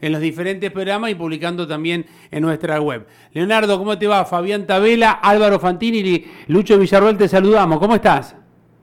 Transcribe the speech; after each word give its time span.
en 0.00 0.12
los 0.12 0.20
diferentes 0.20 0.70
programas 0.70 1.10
y 1.10 1.14
publicando 1.14 1.66
también 1.66 2.06
en 2.30 2.42
nuestra 2.42 2.80
web. 2.80 3.06
Leonardo, 3.32 3.78
¿cómo 3.78 3.98
te 3.98 4.06
va? 4.06 4.24
Fabián 4.24 4.66
Tabela, 4.66 5.12
Álvaro 5.12 5.58
Fantini 5.58 5.98
y 5.98 6.30
Lucho 6.48 6.78
Villarroel, 6.78 7.16
te 7.16 7.28
saludamos. 7.28 7.78
¿Cómo 7.78 7.94
estás? 7.94 8.36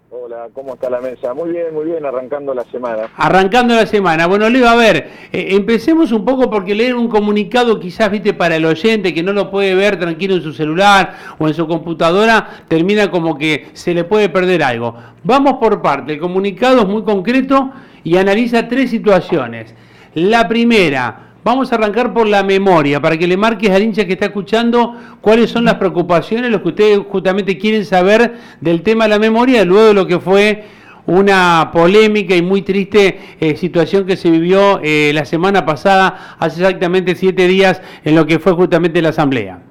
Hola, 0.10 0.48
¿cómo 0.54 0.74
está 0.74 0.90
la 0.90 1.00
mesa? 1.00 1.34
Muy 1.34 1.52
bien, 1.52 1.74
muy 1.74 1.86
bien, 1.86 2.06
arrancando 2.06 2.54
la 2.54 2.64
semana. 2.66 3.10
Arrancando 3.18 3.76
la 3.76 3.86
semana. 3.86 4.26
Bueno, 4.26 4.50
Leo, 4.50 4.68
a 4.68 4.76
ver, 4.76 5.10
eh, 5.32 5.48
empecemos 5.52 6.12
un 6.12 6.26
poco 6.26 6.50
porque 6.50 6.76
leer 6.76 6.96
un 6.96 7.08
comunicado 7.08 7.80
quizás, 7.80 8.10
viste, 8.10 8.34
para 8.34 8.56
el 8.56 8.66
oyente 8.66 9.14
que 9.14 9.22
no 9.22 9.34
lo 9.34 9.52
puede 9.52 9.76
ver 9.76 10.00
tranquilo 10.00 10.36
en 10.36 10.42
su 10.42 10.54
celular 10.54 11.14
o 11.38 11.48
en 11.48 11.54
su 11.54 11.68
computadora, 11.68 12.64
termina 12.68 13.12
como 13.12 13.38
que 13.38 13.68
se 13.74 13.94
le 13.94 14.06
puede 14.06 14.30
perder 14.30 14.64
algo. 14.64 14.96
Vamos 15.24 15.54
por 15.60 15.82
parte, 15.82 16.14
el 16.14 16.20
comunicado 16.20 16.82
es 16.82 16.88
muy 16.88 17.04
concreto 17.04 17.72
y 18.04 18.18
analiza 18.18 18.68
tres 18.68 18.90
situaciones. 18.90 19.76
La 20.18 20.48
primera, 20.48 21.26
Vamos 21.44 21.72
a 21.72 21.76
arrancar 21.76 22.12
por 22.12 22.28
la 22.28 22.44
memoria, 22.44 23.00
para 23.00 23.18
que 23.18 23.28
le 23.28 23.38
marques 23.38 23.70
al 23.70 23.84
hincha 23.84 24.06
que 24.06 24.14
está 24.14 24.26
escuchando 24.26 24.96
cuáles 25.22 25.52
son 25.52 25.64
las 25.64 25.76
preocupaciones, 25.76 26.52
lo 26.52 26.62
que 26.62 26.70
ustedes 26.70 27.00
justamente 27.08 27.58
quieren 27.58 27.86
saber 27.86 28.34
del 28.60 28.82
tema 28.82 29.06
de 29.06 29.12
la 29.12 29.20
memoria, 29.20 29.64
luego 29.64 29.88
de 29.90 29.94
lo 29.94 30.08
que 30.08 30.20
fue 30.20 30.64
una 31.06 31.70
polémica 31.72 32.36
y 32.36 32.42
muy 32.42 32.64
triste 32.64 33.18
eh, 33.40 33.56
situación 33.56 34.06
que 34.06 34.18
se 34.18 34.30
vivió 34.30 34.82
eh, 34.84 35.12
la 35.14 35.24
semana 35.24 35.66
pasada, 35.66 36.36
hace 36.38 36.62
exactamente 36.62 37.16
siete 37.16 37.48
días, 37.48 37.82
en 38.04 38.16
lo 38.16 38.26
que 38.26 38.40
fue 38.40 38.52
justamente 38.52 39.02
la 39.02 39.10
asamblea. 39.10 39.62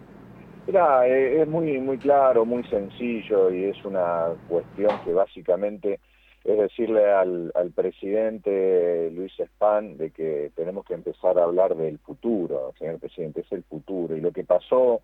Mira, 0.66 1.07
eh, 1.07 1.43
es 1.43 1.49
muy, 1.49 1.79
muy 1.79 1.99
claro, 1.99 2.47
muy 2.47 2.65
sencillo 2.69 3.52
y 3.52 3.65
es 3.65 3.85
una 3.85 4.29
cuestión 4.49 4.93
que 5.05 5.13
básicamente 5.13 5.99
es 6.47 6.59
decirle 6.59 7.11
al, 7.11 7.53
presidente 7.75 9.11
Luis 9.11 9.33
Spahn 9.33 9.97
de 9.99 10.13
que 10.13 10.53
tenemos 10.55 10.85
que 10.85 10.95
empezar 10.95 11.39
a 11.39 11.45
hablar 11.45 11.75
del 11.75 11.99
futuro, 11.99 12.73
señor 12.79 13.01
presidente, 13.01 13.41
es 13.41 13.51
el 13.51 13.65
futuro. 13.65 14.17
Y 14.17 14.21
lo 14.21 14.31
que 14.31 14.45
pasó 14.45 15.01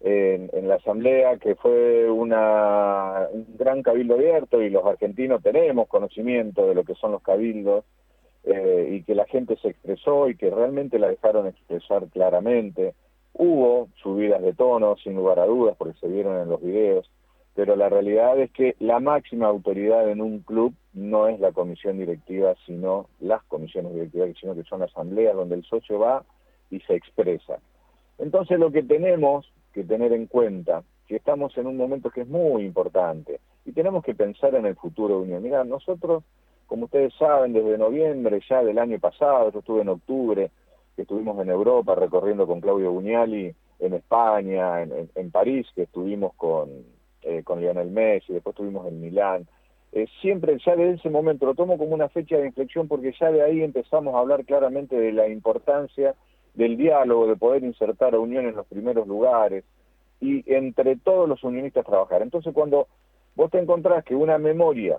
en, 0.00 0.50
en 0.52 0.68
la 0.68 0.76
asamblea, 0.76 1.36
que 1.38 1.56
fue 1.56 2.08
una, 2.08 3.26
un 3.32 3.56
gran 3.58 3.82
cabildo 3.82 4.14
abierto, 4.14 4.62
y 4.62 4.70
los 4.70 4.84
argentinos 4.86 5.42
tenemos 5.42 5.88
conocimiento 5.88 6.68
de 6.68 6.76
lo 6.76 6.84
que 6.84 6.94
son 6.94 7.10
los 7.10 7.22
cabildos, 7.22 7.84
eh, 8.44 8.88
y 8.92 9.02
que 9.02 9.16
la 9.16 9.24
gente 9.26 9.56
se 9.56 9.68
expresó 9.68 10.28
y 10.28 10.36
que 10.36 10.50
realmente 10.50 10.98
la 10.98 11.08
dejaron 11.08 11.48
expresar 11.48 12.06
claramente. 12.08 12.94
Hubo 13.34 13.88
subidas 14.00 14.42
de 14.42 14.52
tono, 14.52 14.96
sin 15.02 15.16
lugar 15.16 15.40
a 15.40 15.46
dudas, 15.46 15.74
porque 15.76 15.98
se 15.98 16.06
vieron 16.06 16.40
en 16.40 16.48
los 16.48 16.62
videos, 16.62 17.10
pero 17.54 17.76
la 17.76 17.88
realidad 17.88 18.38
es 18.38 18.50
que 18.52 18.76
la 18.78 18.98
máxima 18.98 19.46
autoridad 19.46 20.08
en 20.08 20.20
un 20.20 20.40
club 20.40 20.74
no 20.94 21.28
es 21.28 21.38
la 21.38 21.52
comisión 21.52 21.98
directiva, 21.98 22.54
sino 22.66 23.08
las 23.20 23.42
comisiones 23.44 23.94
directivas, 23.94 24.30
sino 24.40 24.54
que 24.54 24.64
son 24.64 24.82
asambleas 24.82 25.34
donde 25.34 25.56
el 25.56 25.64
socio 25.64 25.98
va 25.98 26.24
y 26.70 26.80
se 26.80 26.94
expresa. 26.94 27.58
Entonces 28.18 28.58
lo 28.58 28.70
que 28.70 28.82
tenemos 28.82 29.52
que 29.72 29.84
tener 29.84 30.12
en 30.12 30.26
cuenta, 30.26 30.82
que 31.06 31.16
estamos 31.16 31.56
en 31.58 31.66
un 31.66 31.76
momento 31.76 32.10
que 32.10 32.22
es 32.22 32.28
muy 32.28 32.64
importante 32.64 33.40
y 33.66 33.72
tenemos 33.72 34.02
que 34.02 34.14
pensar 34.14 34.54
en 34.54 34.64
el 34.64 34.76
futuro 34.76 35.16
de 35.16 35.22
Unión. 35.24 35.42
Mira, 35.42 35.62
nosotros, 35.64 36.24
como 36.66 36.86
ustedes 36.86 37.12
saben, 37.18 37.52
desde 37.52 37.76
noviembre 37.76 38.40
ya 38.48 38.62
del 38.62 38.78
año 38.78 38.98
pasado, 38.98 39.52
yo 39.52 39.58
estuve 39.58 39.82
en 39.82 39.90
octubre, 39.90 40.50
que 40.96 41.02
estuvimos 41.02 41.40
en 41.40 41.50
Europa 41.50 41.94
recorriendo 41.94 42.46
con 42.46 42.60
Claudio 42.60 42.92
Buñali, 42.92 43.54
en 43.78 43.94
España, 43.94 44.82
en 44.82 45.30
París, 45.32 45.66
que 45.74 45.82
estuvimos 45.82 46.34
con 46.34 46.68
eh, 47.22 47.42
con 47.44 47.60
Lionel 47.60 47.90
Messi, 47.90 48.32
después 48.32 48.56
tuvimos 48.56 48.86
en 48.86 49.00
Milán. 49.00 49.46
Eh, 49.92 50.06
siempre, 50.20 50.56
ya 50.64 50.74
de 50.74 50.92
ese 50.92 51.10
momento, 51.10 51.46
lo 51.46 51.54
tomo 51.54 51.76
como 51.76 51.94
una 51.94 52.08
fecha 52.08 52.36
de 52.36 52.46
inflexión 52.46 52.88
porque 52.88 53.14
ya 53.18 53.30
de 53.30 53.42
ahí 53.42 53.62
empezamos 53.62 54.14
a 54.14 54.18
hablar 54.18 54.44
claramente 54.44 54.96
de 54.96 55.12
la 55.12 55.28
importancia 55.28 56.14
del 56.54 56.76
diálogo, 56.76 57.26
de 57.26 57.36
poder 57.36 57.62
insertar 57.62 58.14
a 58.14 58.18
Unión 58.18 58.46
en 58.46 58.56
los 58.56 58.66
primeros 58.66 59.06
lugares 59.06 59.64
y 60.20 60.44
entre 60.52 60.96
todos 60.96 61.28
los 61.28 61.42
unionistas 61.44 61.84
trabajar. 61.84 62.22
Entonces, 62.22 62.54
cuando 62.54 62.88
vos 63.34 63.50
te 63.50 63.58
encontrás 63.58 64.04
que 64.04 64.14
una 64.14 64.38
memoria 64.38 64.98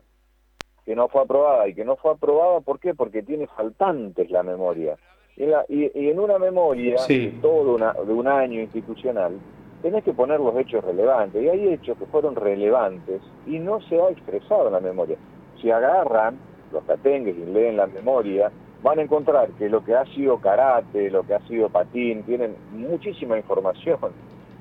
que 0.85 0.95
no 0.95 1.07
fue 1.07 1.21
aprobada 1.21 1.67
y 1.67 1.73
que 1.73 1.85
no 1.85 1.95
fue 1.95 2.11
aprobada, 2.11 2.59
¿por 2.59 2.79
qué? 2.79 2.93
Porque 2.93 3.23
tiene 3.23 3.47
faltantes 3.47 4.29
la 4.29 4.43
memoria. 4.43 4.97
Y, 5.35 5.45
y, 5.69 6.09
en 6.09 6.19
una 6.19 6.37
memoria 6.37 6.97
de 7.07 7.33
todo 7.41 7.75
una, 7.75 7.93
de 7.93 8.13
un 8.13 8.27
año 8.27 8.61
institucional, 8.61 9.39
tenés 9.83 10.03
que 10.03 10.13
poner 10.13 10.39
los 10.39 10.55
hechos 10.57 10.83
relevantes. 10.83 11.43
Y 11.43 11.49
hay 11.49 11.73
hechos 11.73 11.95
que 11.99 12.05
fueron 12.05 12.35
relevantes 12.35 13.21
y 13.45 13.59
no 13.59 13.79
se 13.81 14.01
ha 14.01 14.09
expresado 14.09 14.67
en 14.67 14.73
la 14.73 14.79
memoria. 14.79 15.17
Si 15.61 15.69
agarran 15.69 16.37
los 16.71 16.83
catengues 16.85 17.35
y 17.37 17.45
leen 17.51 17.77
la 17.77 17.85
memoria, 17.85 18.49
van 18.81 18.99
a 18.99 19.01
encontrar 19.03 19.49
que 19.59 19.69
lo 19.69 19.83
que 19.83 19.93
ha 19.93 20.05
sido 20.15 20.39
karate, 20.39 21.11
lo 21.11 21.23
que 21.23 21.35
ha 21.35 21.47
sido 21.47 21.69
patín, 21.69 22.23
tienen 22.23 22.55
muchísima 22.71 23.37
información. 23.37 23.99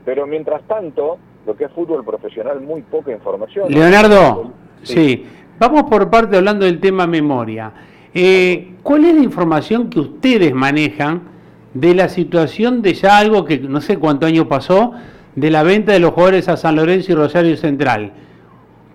Pero 0.04 0.26
mientras 0.26 0.62
tanto, 0.64 1.18
lo 1.46 1.56
que 1.56 1.64
es 1.64 1.72
fútbol 1.72 2.04
profesional, 2.04 2.60
muy 2.60 2.82
poca 2.82 3.12
información. 3.12 3.70
Leonardo, 3.70 4.52
sí. 4.82 5.24
Vamos 5.58 5.84
por 5.84 6.10
parte 6.10 6.36
hablando 6.36 6.64
del 6.64 6.80
tema 6.80 7.06
memoria. 7.06 7.72
Eh, 8.12 8.74
¿Cuál 8.82 9.04
es 9.04 9.14
la 9.14 9.22
información 9.22 9.88
que 9.88 10.00
ustedes 10.00 10.52
manejan 10.52 11.31
de 11.74 11.94
la 11.94 12.08
situación 12.08 12.82
de 12.82 12.94
ya 12.94 13.18
algo 13.18 13.44
que 13.44 13.58
no 13.58 13.80
sé 13.80 13.98
cuánto 13.98 14.26
año 14.26 14.48
pasó, 14.48 14.92
de 15.34 15.50
la 15.50 15.62
venta 15.62 15.92
de 15.92 16.00
los 16.00 16.12
jugadores 16.12 16.48
a 16.48 16.56
San 16.56 16.76
Lorenzo 16.76 17.12
y 17.12 17.14
Rosario 17.14 17.56
Central, 17.56 18.12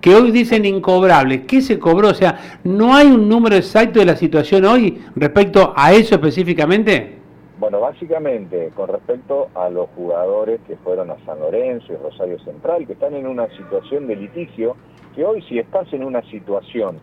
que 0.01 0.13
hoy 0.13 0.31
dicen 0.31 0.65
incobrables. 0.65 1.45
¿Qué 1.47 1.61
se 1.61 1.79
cobró? 1.79 2.09
O 2.09 2.13
sea, 2.13 2.59
¿no 2.63 2.95
hay 2.95 3.07
un 3.07 3.27
número 3.27 3.55
exacto 3.55 3.99
de 3.99 4.05
la 4.05 4.15
situación 4.15 4.65
hoy 4.65 5.01
respecto 5.15 5.73
a 5.75 5.93
eso 5.93 6.15
específicamente? 6.15 7.17
Bueno, 7.59 7.79
básicamente 7.79 8.71
con 8.75 8.89
respecto 8.89 9.47
a 9.55 9.69
los 9.69 9.89
jugadores 9.95 10.59
que 10.67 10.75
fueron 10.77 11.09
a 11.09 11.17
San 11.25 11.39
Lorenzo 11.39 11.91
y 11.91 11.95
Rosario 11.95 12.37
Central, 12.41 12.85
que 12.85 12.93
están 12.93 13.15
en 13.15 13.25
una 13.25 13.47
situación 13.57 14.05
de 14.05 14.15
litigio, 14.15 14.75
que 15.15 15.25
hoy 15.25 15.41
si 15.49 15.57
estás 15.57 15.91
en 15.91 16.03
una 16.03 16.21
situación 16.29 16.99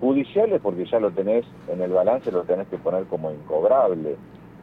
judicial 0.00 0.52
es 0.52 0.60
porque 0.60 0.84
ya 0.84 1.00
lo 1.00 1.10
tenés 1.10 1.46
en 1.72 1.80
el 1.80 1.90
balance, 1.90 2.30
lo 2.30 2.42
tenés 2.42 2.68
que 2.68 2.76
poner 2.76 3.04
como 3.04 3.30
incobrable 3.30 4.16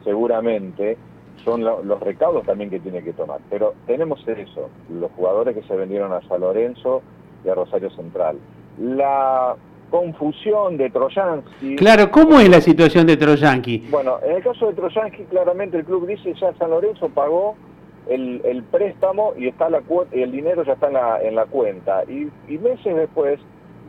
seguramente 0.04 0.96
son 1.44 1.64
los 1.64 2.00
recaudos 2.00 2.44
también 2.44 2.70
que 2.70 2.80
tiene 2.80 3.02
que 3.02 3.12
tomar. 3.12 3.40
Pero 3.50 3.74
tenemos 3.86 4.26
eso, 4.26 4.70
los 4.90 5.10
jugadores 5.12 5.56
que 5.56 5.62
se 5.62 5.74
vendieron 5.74 6.12
a 6.12 6.20
San 6.28 6.40
Lorenzo 6.40 7.02
y 7.44 7.48
a 7.48 7.54
Rosario 7.54 7.90
Central. 7.90 8.38
La 8.78 9.56
confusión 9.90 10.76
de 10.78 10.90
Trojansky... 10.90 11.76
Claro, 11.76 12.10
¿cómo 12.10 12.40
es 12.40 12.48
la 12.48 12.60
situación 12.60 13.06
de 13.06 13.16
Trojansky? 13.16 13.88
Bueno, 13.90 14.18
en 14.22 14.36
el 14.36 14.42
caso 14.42 14.68
de 14.68 14.74
Trojansky 14.74 15.24
claramente 15.24 15.76
el 15.76 15.84
club 15.84 16.06
dice 16.06 16.32
ya 16.34 16.54
San 16.54 16.70
Lorenzo 16.70 17.08
pagó 17.10 17.56
el, 18.08 18.64
préstamo 18.70 19.34
y 19.36 19.48
está 19.48 19.68
la 19.68 19.82
y 20.12 20.22
el 20.22 20.32
dinero 20.32 20.64
ya 20.64 20.72
está 20.72 20.86
en 20.88 20.94
la, 20.94 21.22
en 21.22 21.34
la 21.34 21.44
cuenta. 21.46 22.04
Y, 22.08 22.28
y 22.48 22.58
meses 22.58 22.96
después 22.96 23.38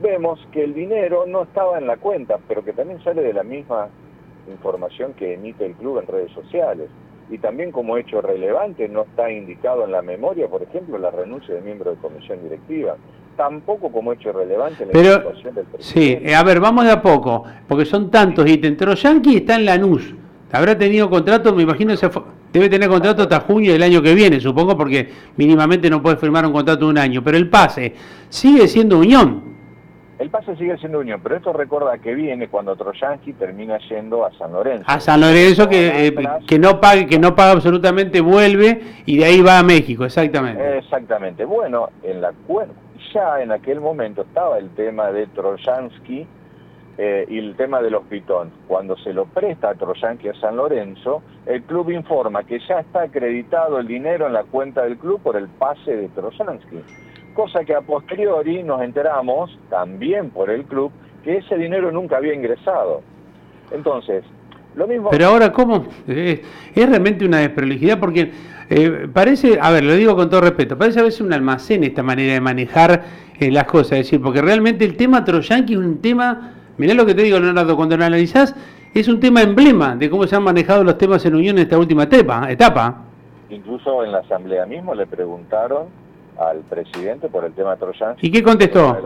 vemos 0.01 0.45
que 0.51 0.63
el 0.63 0.73
dinero 0.73 1.25
no 1.25 1.43
estaba 1.43 1.77
en 1.77 1.87
la 1.87 1.97
cuenta, 1.97 2.37
pero 2.47 2.63
que 2.63 2.73
también 2.73 3.01
sale 3.03 3.21
de 3.21 3.33
la 3.33 3.43
misma 3.43 3.87
información 4.47 5.13
que 5.13 5.33
emite 5.33 5.65
el 5.65 5.73
club 5.73 5.99
en 5.99 6.07
redes 6.07 6.31
sociales. 6.31 6.89
Y 7.29 7.37
también 7.37 7.71
como 7.71 7.97
hecho 7.97 8.21
relevante 8.21 8.87
no 8.89 9.03
está 9.03 9.31
indicado 9.31 9.85
en 9.85 9.91
la 9.91 10.01
memoria, 10.01 10.47
por 10.47 10.61
ejemplo, 10.61 10.97
la 10.97 11.09
renuncia 11.09 11.55
de 11.55 11.61
miembro 11.61 11.91
de 11.91 11.97
comisión 11.97 12.43
directiva. 12.43 12.95
Tampoco 13.37 13.91
como 13.91 14.13
hecho 14.13 14.31
relevante 14.31 14.85
la 14.85 14.91
Pero, 14.91 15.09
del 15.09 15.23
presidente. 15.23 15.63
Sí, 15.79 16.19
eh, 16.21 16.35
a 16.35 16.43
ver, 16.43 16.59
vamos 16.59 16.85
de 16.85 16.91
a 16.91 17.01
poco, 17.01 17.43
porque 17.67 17.85
son 17.85 18.11
tantos 18.11 18.47
ítems. 18.47 19.01
Yankee 19.01 19.37
está 19.37 19.55
en 19.55 19.65
Lanús. 19.65 20.13
Habrá 20.51 20.77
tenido 20.77 21.09
contrato, 21.09 21.55
me 21.55 21.63
imagino, 21.63 21.97
se 21.97 22.07
debe 22.51 22.69
tener 22.69 22.87
contrato 22.87 23.23
hasta 23.23 23.39
junio 23.39 23.73
del 23.73 23.81
año 23.81 24.03
que 24.03 24.13
viene, 24.13 24.39
supongo, 24.39 24.77
porque 24.77 25.09
mínimamente 25.35 25.89
no 25.89 26.03
puede 26.03 26.17
firmar 26.17 26.45
un 26.45 26.53
contrato 26.53 26.85
de 26.85 26.91
un 26.91 26.97
año. 26.99 27.23
Pero 27.23 27.37
el 27.37 27.49
pase 27.49 27.95
sigue 28.29 28.67
siendo 28.67 28.99
Unión. 28.99 29.52
El 30.19 30.29
pase 30.29 30.55
sigue 30.55 30.77
siendo 30.77 30.99
Unión, 30.99 31.19
pero 31.23 31.35
esto 31.35 31.51
recuerda 31.53 31.97
que 31.97 32.13
viene 32.13 32.47
cuando 32.47 32.75
Trojansky 32.75 33.33
termina 33.33 33.79
yendo 33.89 34.25
a 34.25 34.31
San 34.33 34.53
Lorenzo. 34.53 34.85
A 34.87 34.99
San 34.99 35.19
Lorenzo 35.19 35.67
que, 35.67 36.07
eh, 36.07 36.15
que 36.47 36.59
no 36.59 36.79
pague, 36.79 37.07
que 37.07 37.17
no 37.17 37.35
paga 37.35 37.53
absolutamente, 37.53 38.21
vuelve 38.21 38.79
y 39.05 39.17
de 39.17 39.25
ahí 39.25 39.41
va 39.41 39.59
a 39.59 39.63
México, 39.63 40.05
exactamente. 40.05 40.77
Exactamente. 40.77 41.45
Bueno, 41.45 41.89
en 42.03 42.21
la 42.21 42.31
ya 43.13 43.41
en 43.41 43.51
aquel 43.51 43.81
momento 43.81 44.21
estaba 44.21 44.57
el 44.57 44.69
tema 44.71 45.11
de 45.11 45.27
Trojansky 45.27 46.25
eh, 46.97 47.25
y 47.27 47.39
el 47.39 47.55
tema 47.55 47.81
de 47.81 47.89
los 47.89 48.03
pitón. 48.03 48.51
Cuando 48.67 48.95
se 48.97 49.13
lo 49.13 49.25
presta 49.25 49.71
a 49.71 49.75
Trojansky 49.75 50.29
a 50.29 50.35
San 50.35 50.57
Lorenzo, 50.57 51.23
el 51.45 51.63
club 51.63 51.89
informa 51.89 52.43
que 52.43 52.59
ya 52.59 52.79
está 52.79 53.03
acreditado 53.03 53.79
el 53.79 53.87
dinero 53.87 54.27
en 54.27 54.33
la 54.33 54.43
cuenta 54.43 54.83
del 54.83 54.97
club 54.97 55.21
por 55.21 55.35
el 55.35 55.47
pase 55.47 55.95
de 55.95 56.07
Trojansky 56.09 56.81
cosa 57.33 57.63
que 57.63 57.75
a 57.75 57.81
posteriori 57.81 58.63
nos 58.63 58.81
enteramos, 58.81 59.57
también 59.69 60.29
por 60.29 60.49
el 60.49 60.63
club, 60.63 60.91
que 61.23 61.37
ese 61.37 61.57
dinero 61.57 61.91
nunca 61.91 62.17
había 62.17 62.33
ingresado. 62.33 63.01
Entonces, 63.71 64.23
lo 64.75 64.87
mismo... 64.87 65.09
Pero 65.09 65.27
ahora, 65.27 65.51
¿cómo? 65.51 65.85
Es, 66.07 66.41
realmente 66.75 67.25
una 67.25 67.39
desprolijidad 67.39 67.99
porque 67.99 68.31
eh, 68.69 69.07
parece, 69.13 69.59
a 69.61 69.71
ver, 69.71 69.83
lo 69.83 69.93
digo 69.93 70.15
con 70.15 70.29
todo 70.29 70.41
respeto, 70.41 70.77
parece 70.77 70.99
a 70.99 71.03
veces 71.03 71.21
un 71.21 71.33
almacén 71.33 71.83
esta 71.83 72.03
manera 72.03 72.33
de 72.33 72.41
manejar 72.41 73.03
eh, 73.39 73.51
las 73.51 73.65
cosas, 73.65 73.93
es 73.93 74.05
decir, 74.05 74.21
porque 74.21 74.41
realmente 74.41 74.85
el 74.85 74.95
tema 74.97 75.23
Troyanqui 75.23 75.73
es 75.73 75.79
un 75.79 76.01
tema, 76.01 76.53
mirá 76.77 76.93
lo 76.93 77.05
que 77.05 77.13
te 77.13 77.23
digo, 77.23 77.39
Leonardo, 77.39 77.75
cuando 77.75 77.97
lo 77.97 78.05
analizás, 78.05 78.55
es 78.93 79.07
un 79.07 79.19
tema 79.19 79.41
emblema 79.41 79.95
de 79.95 80.09
cómo 80.09 80.27
se 80.27 80.35
han 80.35 80.43
manejado 80.43 80.83
los 80.83 80.97
temas 80.97 81.25
en 81.25 81.35
Unión 81.35 81.57
en 81.57 81.63
esta 81.63 81.77
última 81.77 82.03
etapa. 82.03 82.51
etapa. 82.51 83.01
Incluso 83.49 84.03
en 84.03 84.11
la 84.11 84.19
asamblea 84.19 84.65
mismo 84.65 84.93
le 84.93 85.05
preguntaron 85.07 86.02
al 86.37 86.59
presidente 86.61 87.29
por 87.29 87.45
el 87.45 87.53
tema 87.53 87.75
Trojan. 87.77 88.15
¿Y 88.21 88.31
qué 88.31 88.43
contestó? 88.43 88.97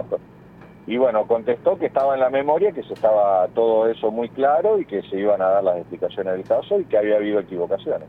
Y 0.87 0.97
bueno, 0.97 1.25
contestó 1.27 1.77
que 1.77 1.87
estaba 1.87 2.13
en 2.13 2.21
la 2.21 2.29
memoria, 2.29 2.71
que 2.71 2.81
se 2.83 2.93
estaba 2.93 3.47
todo 3.49 3.87
eso 3.87 4.09
muy 4.09 4.29
claro 4.29 4.79
y 4.79 4.85
que 4.85 5.01
se 5.03 5.19
iban 5.19 5.41
a 5.41 5.49
dar 5.49 5.63
las 5.63 5.77
explicaciones 5.77 6.33
del 6.33 6.43
caso 6.43 6.79
y 6.79 6.85
que 6.85 6.97
había 6.97 7.17
habido 7.17 7.39
equivocaciones. 7.39 8.07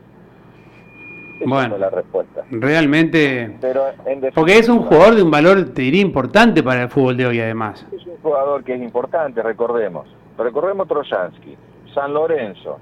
Esa 1.40 1.48
bueno, 1.48 1.70
fue 1.70 1.78
la 1.78 1.90
respuesta. 1.90 2.44
Realmente. 2.50 3.56
Pero 3.60 3.82
porque 4.34 4.58
es 4.58 4.68
un 4.68 4.82
jugador 4.82 5.16
de 5.16 5.22
un 5.22 5.30
valor, 5.30 5.72
te 5.74 5.82
diría, 5.82 6.02
importante 6.02 6.62
para 6.62 6.82
el 6.82 6.88
fútbol 6.88 7.16
de 7.16 7.26
hoy, 7.26 7.40
además. 7.40 7.84
Es 7.92 8.06
un 8.06 8.16
jugador 8.22 8.62
que 8.62 8.74
es 8.74 8.82
importante, 8.82 9.42
recordemos. 9.42 10.06
Recordemos 10.36 10.86
Trojansky, 10.86 11.56
San 11.94 12.14
Lorenzo, 12.14 12.78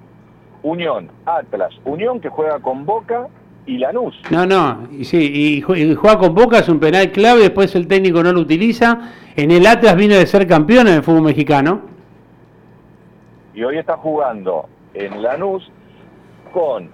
Unión, 0.63 1.11
Atlas, 1.25 1.75
Unión 1.85 2.21
que 2.21 2.29
juega 2.29 2.61
con 2.61 2.85
Boca 2.85 3.29
y 3.67 3.79
Lanús. 3.79 4.15
No, 4.31 4.47
no, 4.47 4.89
y 4.93 5.05
sí, 5.05 5.59
y 5.59 5.61
juega 5.61 6.19
con 6.19 6.35
Boca, 6.35 6.61
es 6.61 6.69
un 6.69 6.79
penal 6.79 7.11
clave, 7.11 7.41
después 7.41 7.75
el 7.75 7.89
técnico 7.89 8.23
no 8.23 8.33
lo 8.33 8.41
utiliza. 8.41 9.13
En 9.37 9.51
el 9.51 9.67
Atlas 9.67 9.97
vino 9.97 10.15
de 10.15 10.27
ser 10.27 10.47
campeón 10.47 10.87
en 10.89 10.95
el 10.95 11.03
fútbol 11.03 11.23
mexicano. 11.23 11.83
Y 13.55 13.65
hoy 13.65 13.79
está 13.79 13.97
jugando 13.97 14.69
en 14.95 15.23
Lanús 15.23 15.71
con 16.53 16.91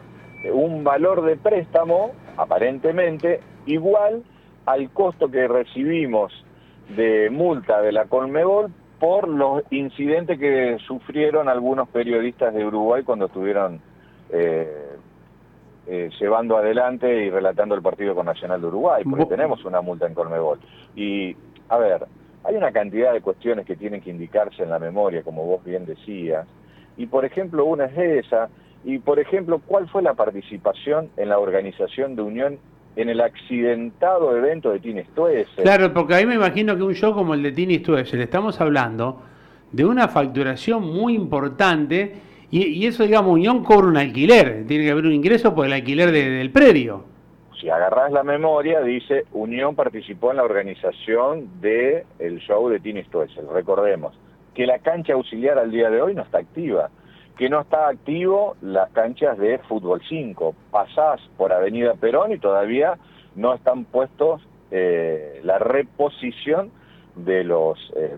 un 0.52 0.82
valor 0.82 1.22
de 1.22 1.36
préstamo, 1.36 2.12
aparentemente, 2.36 3.40
igual 3.66 4.22
al 4.66 4.90
costo 4.90 5.30
que 5.30 5.46
recibimos 5.46 6.32
de 6.96 7.30
multa 7.30 7.80
de 7.80 7.92
la 7.92 8.06
Colmebol 8.06 8.72
por 8.98 9.28
los 9.28 9.62
incidentes 9.70 10.38
que 10.38 10.78
sufrieron 10.86 11.48
algunos 11.48 11.88
periodistas 11.88 12.54
de 12.54 12.64
Uruguay 12.64 13.02
cuando 13.02 13.26
estuvieron 13.26 13.80
eh, 14.30 14.91
eh, 15.86 16.10
llevando 16.20 16.56
adelante 16.56 17.24
y 17.24 17.30
relatando 17.30 17.74
el 17.74 17.82
partido 17.82 18.14
con 18.14 18.26
Nacional 18.26 18.60
de 18.60 18.66
Uruguay, 18.68 19.02
porque 19.04 19.26
tenemos 19.26 19.64
una 19.64 19.80
multa 19.80 20.06
en 20.06 20.14
Colmebol. 20.14 20.60
Y, 20.94 21.36
a 21.68 21.76
ver, 21.76 22.06
hay 22.44 22.54
una 22.54 22.72
cantidad 22.72 23.12
de 23.12 23.20
cuestiones 23.20 23.66
que 23.66 23.76
tienen 23.76 24.00
que 24.00 24.10
indicarse 24.10 24.62
en 24.62 24.70
la 24.70 24.78
memoria, 24.78 25.22
como 25.22 25.44
vos 25.44 25.64
bien 25.64 25.84
decías, 25.86 26.46
y 26.96 27.06
por 27.06 27.24
ejemplo, 27.24 27.64
una 27.64 27.86
es 27.86 28.26
esa, 28.26 28.48
y 28.84 28.98
por 28.98 29.18
ejemplo, 29.18 29.60
¿cuál 29.64 29.88
fue 29.88 30.02
la 30.02 30.14
participación 30.14 31.10
en 31.16 31.28
la 31.28 31.38
organización 31.38 32.16
de 32.16 32.22
Unión 32.22 32.58
en 32.96 33.08
el 33.08 33.20
accidentado 33.20 34.36
evento 34.36 34.70
de 34.70 34.80
Tini 34.80 35.02
Stuessel? 35.04 35.64
Claro, 35.64 35.92
porque 35.92 36.14
ahí 36.14 36.26
me 36.26 36.34
imagino 36.34 36.76
que 36.76 36.82
un 36.82 36.94
show 36.94 37.14
como 37.14 37.34
el 37.34 37.42
de 37.42 37.52
Tini 37.52 37.78
Stuessel, 37.78 38.20
estamos 38.20 38.60
hablando 38.60 39.22
de 39.70 39.84
una 39.84 40.08
facturación 40.08 40.82
muy 40.82 41.14
importante 41.14 42.14
y, 42.52 42.86
eso, 42.86 43.04
digamos, 43.04 43.32
Unión 43.32 43.64
cobra 43.64 43.88
un 43.88 43.96
alquiler, 43.96 44.66
tiene 44.66 44.84
que 44.84 44.90
haber 44.90 45.06
un 45.06 45.12
ingreso 45.12 45.54
por 45.54 45.64
el 45.64 45.72
alquiler 45.72 46.12
del 46.12 46.50
predio. 46.50 47.04
Si 47.58 47.70
agarrás 47.70 48.12
la 48.12 48.22
memoria, 48.22 48.82
dice, 48.82 49.24
Unión 49.32 49.74
participó 49.74 50.32
en 50.32 50.36
la 50.36 50.42
organización 50.42 51.60
del 51.62 52.04
el 52.18 52.40
show 52.40 52.68
de 52.68 52.78
Tini 52.78 53.02
Stoessel. 53.04 53.48
Recordemos 53.50 54.14
que 54.54 54.66
la 54.66 54.80
cancha 54.80 55.14
auxiliar 55.14 55.58
al 55.58 55.70
día 55.70 55.88
de 55.88 56.02
hoy 56.02 56.14
no 56.14 56.22
está 56.22 56.38
activa, 56.38 56.90
que 57.38 57.48
no 57.48 57.60
está 57.60 57.88
activo 57.88 58.56
las 58.60 58.90
canchas 58.90 59.38
de 59.38 59.58
Fútbol 59.60 60.02
5. 60.06 60.54
Pasás 60.70 61.20
por 61.38 61.52
Avenida 61.52 61.94
Perón 61.94 62.32
y 62.32 62.38
todavía 62.38 62.98
no 63.34 63.54
están 63.54 63.84
puestos 63.86 64.42
eh, 64.70 65.40
la 65.42 65.58
reposición 65.58 66.70
de 67.16 67.44
los, 67.44 67.78
eh, 67.96 68.16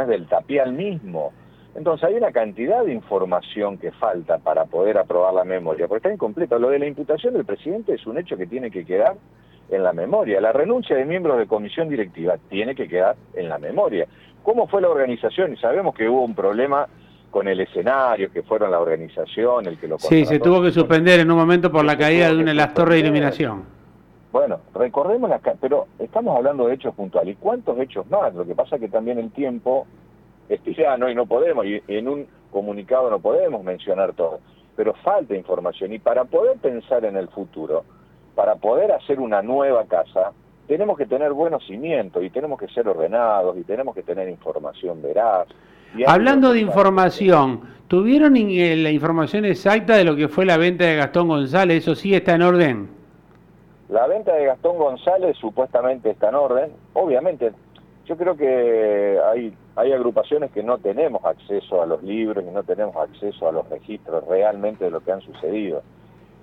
es, 0.00 0.08
del 0.08 0.26
tapial 0.26 0.72
mismo. 0.72 1.32
Entonces 1.78 2.08
hay 2.08 2.16
una 2.16 2.32
cantidad 2.32 2.84
de 2.84 2.92
información 2.92 3.78
que 3.78 3.92
falta 3.92 4.38
para 4.38 4.64
poder 4.64 4.98
aprobar 4.98 5.32
la 5.32 5.44
memoria, 5.44 5.86
porque 5.86 5.98
está 5.98 6.12
incompleta. 6.12 6.58
Lo 6.58 6.70
de 6.70 6.80
la 6.80 6.86
imputación 6.86 7.34
del 7.34 7.44
presidente 7.44 7.94
es 7.94 8.04
un 8.04 8.18
hecho 8.18 8.36
que 8.36 8.48
tiene 8.48 8.68
que 8.68 8.84
quedar 8.84 9.14
en 9.70 9.84
la 9.84 9.92
memoria. 9.92 10.40
La 10.40 10.52
renuncia 10.52 10.96
de 10.96 11.04
miembros 11.04 11.38
de 11.38 11.46
comisión 11.46 11.88
directiva 11.88 12.34
tiene 12.50 12.74
que 12.74 12.88
quedar 12.88 13.14
en 13.34 13.48
la 13.48 13.58
memoria. 13.58 14.08
¿Cómo 14.42 14.66
fue 14.66 14.82
la 14.82 14.88
organización? 14.88 15.52
Y 15.52 15.56
sabemos 15.58 15.94
que 15.94 16.08
hubo 16.08 16.24
un 16.24 16.34
problema 16.34 16.88
con 17.30 17.46
el 17.46 17.60
escenario, 17.60 18.32
que 18.32 18.42
fueron 18.42 18.72
la 18.72 18.80
organización, 18.80 19.66
el 19.66 19.78
que 19.78 19.86
lo 19.86 20.00
Sí, 20.00 20.24
se 20.24 20.40
tuvo 20.40 20.60
que 20.60 20.72
suspender 20.72 21.20
en 21.20 21.30
un 21.30 21.38
momento 21.38 21.70
por 21.70 21.84
la 21.84 21.96
caída 21.96 22.26
de 22.26 22.38
una 22.38 22.50
de 22.50 22.54
las 22.54 22.74
torres 22.74 22.94
de 22.94 23.00
iluminación. 23.06 23.62
Bueno, 24.32 24.58
recordemos, 24.74 25.30
la, 25.30 25.38
pero 25.60 25.86
estamos 26.00 26.36
hablando 26.36 26.66
de 26.66 26.74
hechos 26.74 26.92
puntuales. 26.96 27.34
¿Y 27.34 27.36
cuántos 27.36 27.78
hechos 27.78 28.10
más? 28.10 28.34
Lo 28.34 28.44
que 28.44 28.56
pasa 28.56 28.74
es 28.74 28.80
que 28.80 28.88
también 28.88 29.20
el 29.20 29.30
tiempo 29.30 29.86
no 30.98 31.10
y 31.10 31.14
no 31.14 31.26
podemos, 31.26 31.66
y 31.66 31.82
en 31.88 32.08
un 32.08 32.26
comunicado 32.50 33.10
no 33.10 33.18
podemos 33.18 33.62
mencionar 33.62 34.14
todo, 34.14 34.40
pero 34.76 34.94
falta 34.94 35.34
información 35.34 35.92
y 35.92 35.98
para 35.98 36.24
poder 36.24 36.56
pensar 36.58 37.04
en 37.04 37.16
el 37.16 37.28
futuro, 37.28 37.84
para 38.34 38.56
poder 38.56 38.92
hacer 38.92 39.20
una 39.20 39.42
nueva 39.42 39.84
casa, 39.86 40.32
tenemos 40.66 40.96
que 40.98 41.06
tener 41.06 41.32
buenos 41.32 41.66
cimientos 41.66 42.22
y 42.22 42.30
tenemos 42.30 42.58
que 42.58 42.68
ser 42.68 42.86
ordenados 42.86 43.56
y 43.56 43.62
tenemos 43.64 43.94
que 43.94 44.02
tener 44.02 44.28
información 44.28 45.02
veraz. 45.02 45.48
Hablando 46.06 46.52
de 46.52 46.60
información, 46.60 47.62
¿tuvieron 47.88 48.36
eh, 48.36 48.76
la 48.76 48.90
información 48.90 49.46
exacta 49.46 49.96
de 49.96 50.04
lo 50.04 50.14
que 50.14 50.28
fue 50.28 50.44
la 50.44 50.58
venta 50.58 50.84
de 50.84 50.96
Gastón 50.96 51.28
González? 51.28 51.78
¿Eso 51.78 51.94
sí 51.94 52.14
está 52.14 52.34
en 52.34 52.42
orden? 52.42 52.88
La 53.88 54.06
venta 54.06 54.34
de 54.34 54.44
Gastón 54.44 54.76
González 54.76 55.36
supuestamente 55.38 56.10
está 56.10 56.28
en 56.28 56.34
orden. 56.34 56.70
Obviamente 56.92 57.52
yo 58.08 58.16
creo 58.16 58.36
que 58.36 59.18
hay, 59.30 59.54
hay 59.76 59.92
agrupaciones 59.92 60.50
que 60.50 60.62
no 60.62 60.78
tenemos 60.78 61.22
acceso 61.24 61.82
a 61.82 61.86
los 61.86 62.02
libros 62.02 62.42
y 62.42 62.50
no 62.50 62.62
tenemos 62.62 62.96
acceso 62.96 63.48
a 63.48 63.52
los 63.52 63.68
registros 63.68 64.26
realmente 64.26 64.86
de 64.86 64.90
lo 64.90 65.00
que 65.00 65.12
han 65.12 65.20
sucedido. 65.20 65.82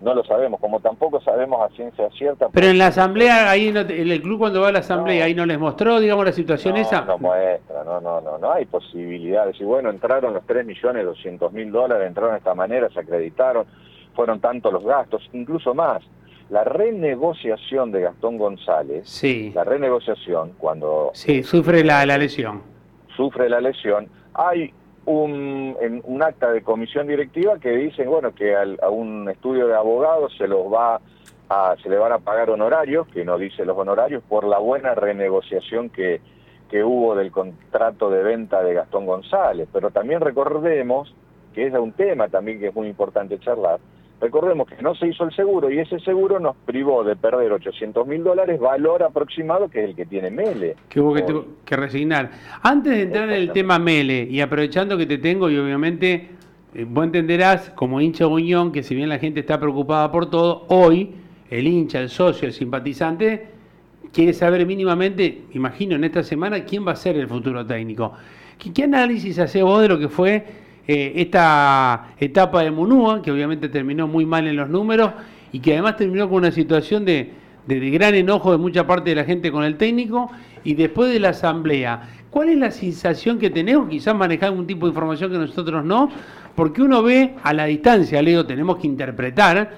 No 0.02 0.14
lo 0.14 0.24
sabemos, 0.26 0.60
como 0.60 0.82
tampoco 0.82 1.20
sabemos 1.22 1.60
a 1.62 1.74
ciencia 1.76 2.08
cierta. 2.12 2.50
Pero 2.52 2.68
en 2.68 2.78
la 2.78 2.88
asamblea, 2.88 3.50
ahí 3.50 3.70
en 3.70 3.78
el 3.78 4.22
club 4.22 4.40
cuando 4.40 4.62
va 4.62 4.68
a 4.68 4.72
la 4.72 4.80
asamblea, 4.80 5.26
ahí 5.26 5.34
no 5.34 5.46
les 5.46 5.58
mostró, 5.58 6.00
digamos, 6.00 6.26
la 6.26 6.34
situación 6.34 6.78
esa. 6.78 7.02
No 7.06 7.18
muestra, 7.18 7.84
no, 7.84 8.00
no, 8.00 8.22
no, 8.22 8.38
no 8.38 8.52
hay 8.52 8.66
posibilidades. 8.66 9.60
Y 9.60 9.64
bueno, 9.64 9.90
entraron 9.90 10.34
los 10.34 10.46
3 10.46 10.66
millones 10.66 11.06
200 11.06 11.52
mil 11.54 11.72
dólares, 11.72 12.08
entraron 12.08 12.34
de 12.34 12.40
esta 12.40 12.54
manera, 12.54 12.90
se 12.90 13.00
acreditaron, 13.00 13.66
fueron 14.14 14.40
tantos 14.40 14.72
los 14.72 14.84
gastos, 14.84 15.28
incluso 15.34 15.74
más 15.74 16.04
la 16.50 16.64
renegociación 16.64 17.92
de 17.92 18.02
Gastón 18.02 18.38
González, 18.38 19.10
sí. 19.10 19.52
la 19.56 19.64
renegociación 19.64 20.54
cuando... 20.58 21.12
Sí, 21.14 21.44
sufre 21.44 21.84
la, 21.84 22.06
la 22.06 22.18
lesión. 22.18 22.62
Sufre 23.16 23.50
la 23.50 23.62
lesión. 23.62 24.08
Hay 24.34 24.72
un, 25.06 25.76
un 26.04 26.24
acta 26.24 26.52
de 26.52 26.62
comisión 26.62 27.08
directiva 27.08 27.60
que 27.60 27.72
dice 27.72 28.06
bueno, 28.06 28.34
que 28.34 28.56
a 28.56 28.90
un 28.90 29.30
estudio 29.30 29.68
de 29.68 29.76
abogados 29.76 30.34
se 30.38 30.48
los 30.48 30.72
va 30.72 31.00
a, 31.50 31.76
se 31.82 31.90
le 31.90 31.98
van 31.98 32.12
a 32.12 32.20
pagar 32.20 32.50
honorarios, 32.50 33.08
que 33.08 33.24
no 33.26 33.38
dice 33.38 33.66
los 33.66 33.78
honorarios, 33.78 34.24
por 34.28 34.46
la 34.46 34.60
buena 34.60 34.94
renegociación 34.96 35.90
que, 35.90 36.22
que 36.70 36.84
hubo 36.84 37.16
del 37.16 37.32
contrato 37.32 38.10
de 38.10 38.24
venta 38.24 38.62
de 38.64 38.74
Gastón 38.74 39.06
González. 39.06 39.68
Pero 39.72 39.92
también 39.92 40.22
recordemos, 40.22 41.14
que 41.54 41.68
es 41.68 41.74
un 41.74 41.94
tema 41.94 42.28
también 42.28 42.60
que 42.60 42.68
es 42.68 42.76
muy 42.76 42.88
importante 42.88 43.40
charlar, 43.40 43.80
Recordemos 44.22 44.68
que 44.68 44.82
no 44.82 44.96
se 44.96 45.08
hizo 45.08 45.26
el 45.26 45.36
seguro 45.36 45.70
y 45.70 45.80
ese 45.80 46.00
seguro 46.00 46.40
nos 46.40 46.56
privó 46.66 47.04
de 47.04 47.16
perder 47.16 47.52
800 47.52 48.08
mil 48.08 48.24
dólares, 48.24 48.60
valor 48.60 49.04
aproximado 49.04 49.70
que 49.70 49.84
es 49.84 49.90
el 49.90 49.96
que 49.96 50.06
tiene 50.06 50.32
Mele. 50.32 50.76
Que 50.88 51.02
hubo 51.02 51.14
que, 51.14 51.76
resignar. 51.76 52.32
Antes 52.64 52.94
de 52.94 53.02
entrar 53.04 53.30
en 53.30 53.36
el 53.36 53.52
tema 53.52 53.78
Mele 53.78 54.24
y 54.24 54.40
aprovechando 54.40 54.98
que 54.98 55.06
te 55.06 55.18
tengo 55.18 55.50
y 55.50 55.58
obviamente 55.58 56.30
eh, 56.74 56.86
vos 56.88 57.06
entenderás 57.06 57.72
como 57.72 58.00
hincha 58.00 58.26
Unión 58.26 58.72
que 58.72 58.84
si 58.84 58.96
bien 58.96 59.10
la 59.10 59.20
gente 59.20 59.42
está 59.42 59.60
preocupada 59.60 60.10
por 60.12 60.30
todo, 60.30 60.66
hoy 60.70 61.14
el 61.50 61.68
hincha, 61.68 62.00
el 62.00 62.10
socio, 62.10 62.48
el 62.48 62.54
simpatizante 62.54 63.48
quiere 64.14 64.32
saber 64.32 64.66
mínimamente, 64.66 65.44
imagino 65.52 65.96
en 65.96 66.06
esta 66.06 66.24
semana, 66.24 66.64
quién 66.64 66.88
va 66.88 66.94
a 66.94 66.96
ser 66.96 67.18
el 67.18 67.28
futuro 67.28 67.66
técnico. 67.66 68.14
¿Qué, 68.58 68.72
qué 68.72 68.84
análisis 68.86 69.38
hace 69.40 69.62
vos 69.62 69.82
de 69.82 69.90
lo 69.90 70.00
que 70.00 70.08
fue 70.08 70.65
eh, 70.88 71.14
esta 71.16 72.10
etapa 72.20 72.62
de 72.62 72.70
Munúa, 72.70 73.22
que 73.22 73.32
obviamente 73.32 73.70
terminó 73.70 74.08
muy 74.08 74.26
mal 74.26 74.48
en 74.48 74.56
los 74.56 74.70
números 74.70 75.12
y 75.52 75.60
que 75.60 75.74
además 75.74 75.98
terminó 75.98 76.30
con 76.30 76.40
una 76.40 76.52
situación 76.52 77.06
de, 77.06 77.32
gran 77.68 78.14
enojo 78.14 78.52
de 78.52 78.60
mucha 78.60 78.86
parte 78.86 79.10
de 79.10 79.16
la 79.16 79.24
gente 79.24 79.52
con 79.52 79.64
el 79.64 79.78
técnico 79.78 80.30
y 80.64 80.76
después 80.76 81.12
de 81.12 81.20
la 81.20 81.30
asamblea. 81.30 82.10
¿Cuál 82.30 82.50
es 82.50 82.58
la 82.58 82.70
sensación 82.70 83.40
que 83.40 83.50
tenemos? 83.50 83.90
Quizás 83.90 84.16
manejar 84.16 84.50
algún 84.50 84.68
tipo 84.68 84.86
de 84.86 84.92
información 84.92 85.32
que 85.32 85.38
nosotros 85.38 85.84
no, 85.84 86.10
porque 86.54 86.84
uno 86.84 87.02
ve 87.02 87.34
a 87.42 87.54
la 87.54 87.66
distancia, 87.66 88.22
Leo, 88.22 88.46
tenemos 88.46 88.78
que 88.78 88.86
interpretar, 88.86 89.72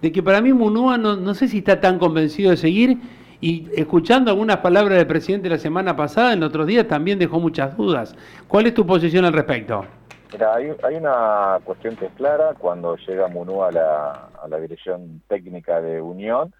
de 0.00 0.12
que 0.12 0.22
para 0.22 0.40
mí 0.40 0.52
Munúa 0.52 0.96
no, 0.96 1.16
no 1.16 1.34
sé 1.34 1.48
si 1.48 1.58
está 1.58 1.80
tan 1.80 1.98
convencido 1.98 2.50
de 2.50 2.56
seguir 2.56 2.98
y 3.40 3.66
escuchando 3.74 4.30
algunas 4.30 4.58
palabras 4.58 4.96
del 4.96 5.06
presidente 5.06 5.50
la 5.50 5.58
semana 5.58 5.94
pasada, 5.94 6.32
en 6.32 6.42
otros 6.42 6.66
días 6.66 6.88
también 6.88 7.18
dejó 7.18 7.38
muchas 7.40 7.76
dudas. 7.76 8.16
¿Cuál 8.48 8.66
es 8.66 8.74
tu 8.74 8.86
posición 8.86 9.24
al 9.26 9.34
respecto? 9.34 9.84
Mira, 10.32 10.54
hay, 10.54 10.94
una 10.96 11.60
cuestión 11.64 11.96
que 11.96 12.06
es 12.06 12.12
clara, 12.14 12.54
cuando 12.58 12.96
llega 12.96 13.28
Munú 13.28 13.62
a 13.62 13.70
la, 13.70 14.58
dirección 14.60 15.22
técnica 15.28 15.80
de 15.80 16.00
Unión, 16.00 16.52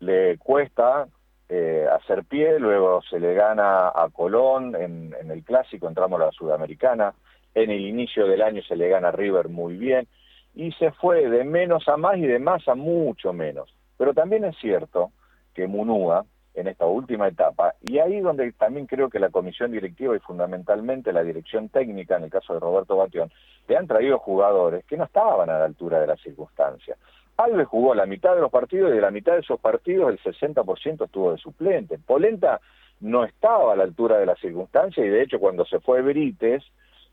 le 0.00 0.38
cuesta 0.38 1.06
eh, 1.48 1.86
hacer 1.92 2.24
pie, 2.24 2.58
luego 2.58 3.02
se 3.02 3.20
le 3.20 3.34
gana 3.34 3.88
a 3.88 4.08
Colón 4.12 4.74
en, 4.74 5.14
el 5.30 5.44
clásico, 5.44 5.86
entramos 5.86 6.20
a 6.20 6.26
la 6.26 6.32
Sudamericana, 6.32 7.14
en 7.54 7.70
el 7.70 7.86
inicio 7.86 8.26
del 8.26 8.42
año 8.42 8.62
se 8.62 8.76
le 8.76 8.88
gana 8.88 9.08
a 9.08 9.12
River 9.12 9.48
muy 9.48 9.76
bien, 9.76 10.08
y 10.54 10.72
se 10.72 10.90
fue 10.92 11.28
de 11.28 11.44
menos 11.44 11.86
a 11.88 11.96
más 11.96 12.16
y 12.16 12.26
de 12.26 12.38
más 12.38 12.66
a 12.66 12.74
mucho 12.74 13.32
menos. 13.32 13.72
Pero 13.96 14.14
también 14.14 14.44
es 14.44 14.56
cierto 14.58 15.12
que 15.54 15.66
Munúa, 15.66 16.24
en 16.56 16.68
esta 16.68 16.86
última 16.86 17.28
etapa, 17.28 17.74
y 17.82 17.98
ahí 17.98 18.20
donde 18.20 18.50
también 18.52 18.86
creo 18.86 19.10
que 19.10 19.18
la 19.18 19.28
comisión 19.28 19.70
directiva 19.70 20.16
y 20.16 20.20
fundamentalmente 20.20 21.12
la 21.12 21.22
dirección 21.22 21.68
técnica, 21.68 22.16
en 22.16 22.24
el 22.24 22.30
caso 22.30 22.54
de 22.54 22.60
Roberto 22.60 22.96
Batión, 22.96 23.30
le 23.68 23.76
han 23.76 23.86
traído 23.86 24.18
jugadores 24.18 24.84
que 24.86 24.96
no 24.96 25.04
estaban 25.04 25.50
a 25.50 25.58
la 25.58 25.66
altura 25.66 26.00
de 26.00 26.06
las 26.06 26.20
circunstancias. 26.20 26.98
Alves 27.36 27.68
jugó 27.68 27.94
la 27.94 28.06
mitad 28.06 28.34
de 28.34 28.40
los 28.40 28.50
partidos 28.50 28.90
y 28.90 28.94
de 28.94 29.00
la 29.02 29.10
mitad 29.10 29.34
de 29.34 29.40
esos 29.40 29.60
partidos 29.60 30.10
el 30.10 30.18
60% 30.18 31.04
estuvo 31.04 31.32
de 31.32 31.38
suplente. 31.38 31.98
Polenta 31.98 32.60
no 33.00 33.24
estaba 33.24 33.74
a 33.74 33.76
la 33.76 33.84
altura 33.84 34.18
de 34.18 34.26
las 34.26 34.38
circunstancias 34.38 35.04
y 35.04 35.10
de 35.10 35.22
hecho 35.22 35.38
cuando 35.38 35.66
se 35.66 35.80
fue 35.80 36.00
Brites 36.00 36.62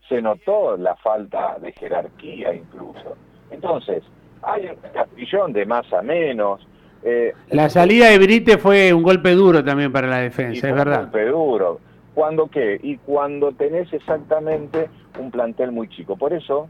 se 0.07 0.21
notó 0.21 0.77
la 0.77 0.95
falta 0.95 1.57
de 1.59 1.73
jerarquía 1.73 2.53
incluso. 2.53 3.17
Entonces, 3.51 4.03
hay 4.41 4.67
un 4.67 4.75
castillón 4.93 5.53
de 5.53 5.65
más 5.65 5.91
a 5.91 6.01
menos, 6.01 6.65
eh, 7.03 7.33
la 7.49 7.69
salida 7.69 8.09
de 8.09 8.17
Brite 8.17 8.57
fue 8.57 8.93
un 8.93 9.03
golpe 9.03 9.31
duro 9.31 9.63
también 9.63 9.91
para 9.91 10.07
la 10.07 10.19
defensa, 10.19 10.69
es 10.69 10.75
verdad. 10.75 10.99
Un 10.99 11.11
golpe 11.11 11.25
duro. 11.25 11.79
¿Cuándo 12.13 12.47
qué? 12.47 12.79
Y 12.81 12.97
cuando 12.97 13.51
tenés 13.51 13.91
exactamente 13.91 14.89
un 15.19 15.31
plantel 15.31 15.71
muy 15.71 15.89
chico. 15.89 16.15
Por 16.15 16.33
eso, 16.33 16.69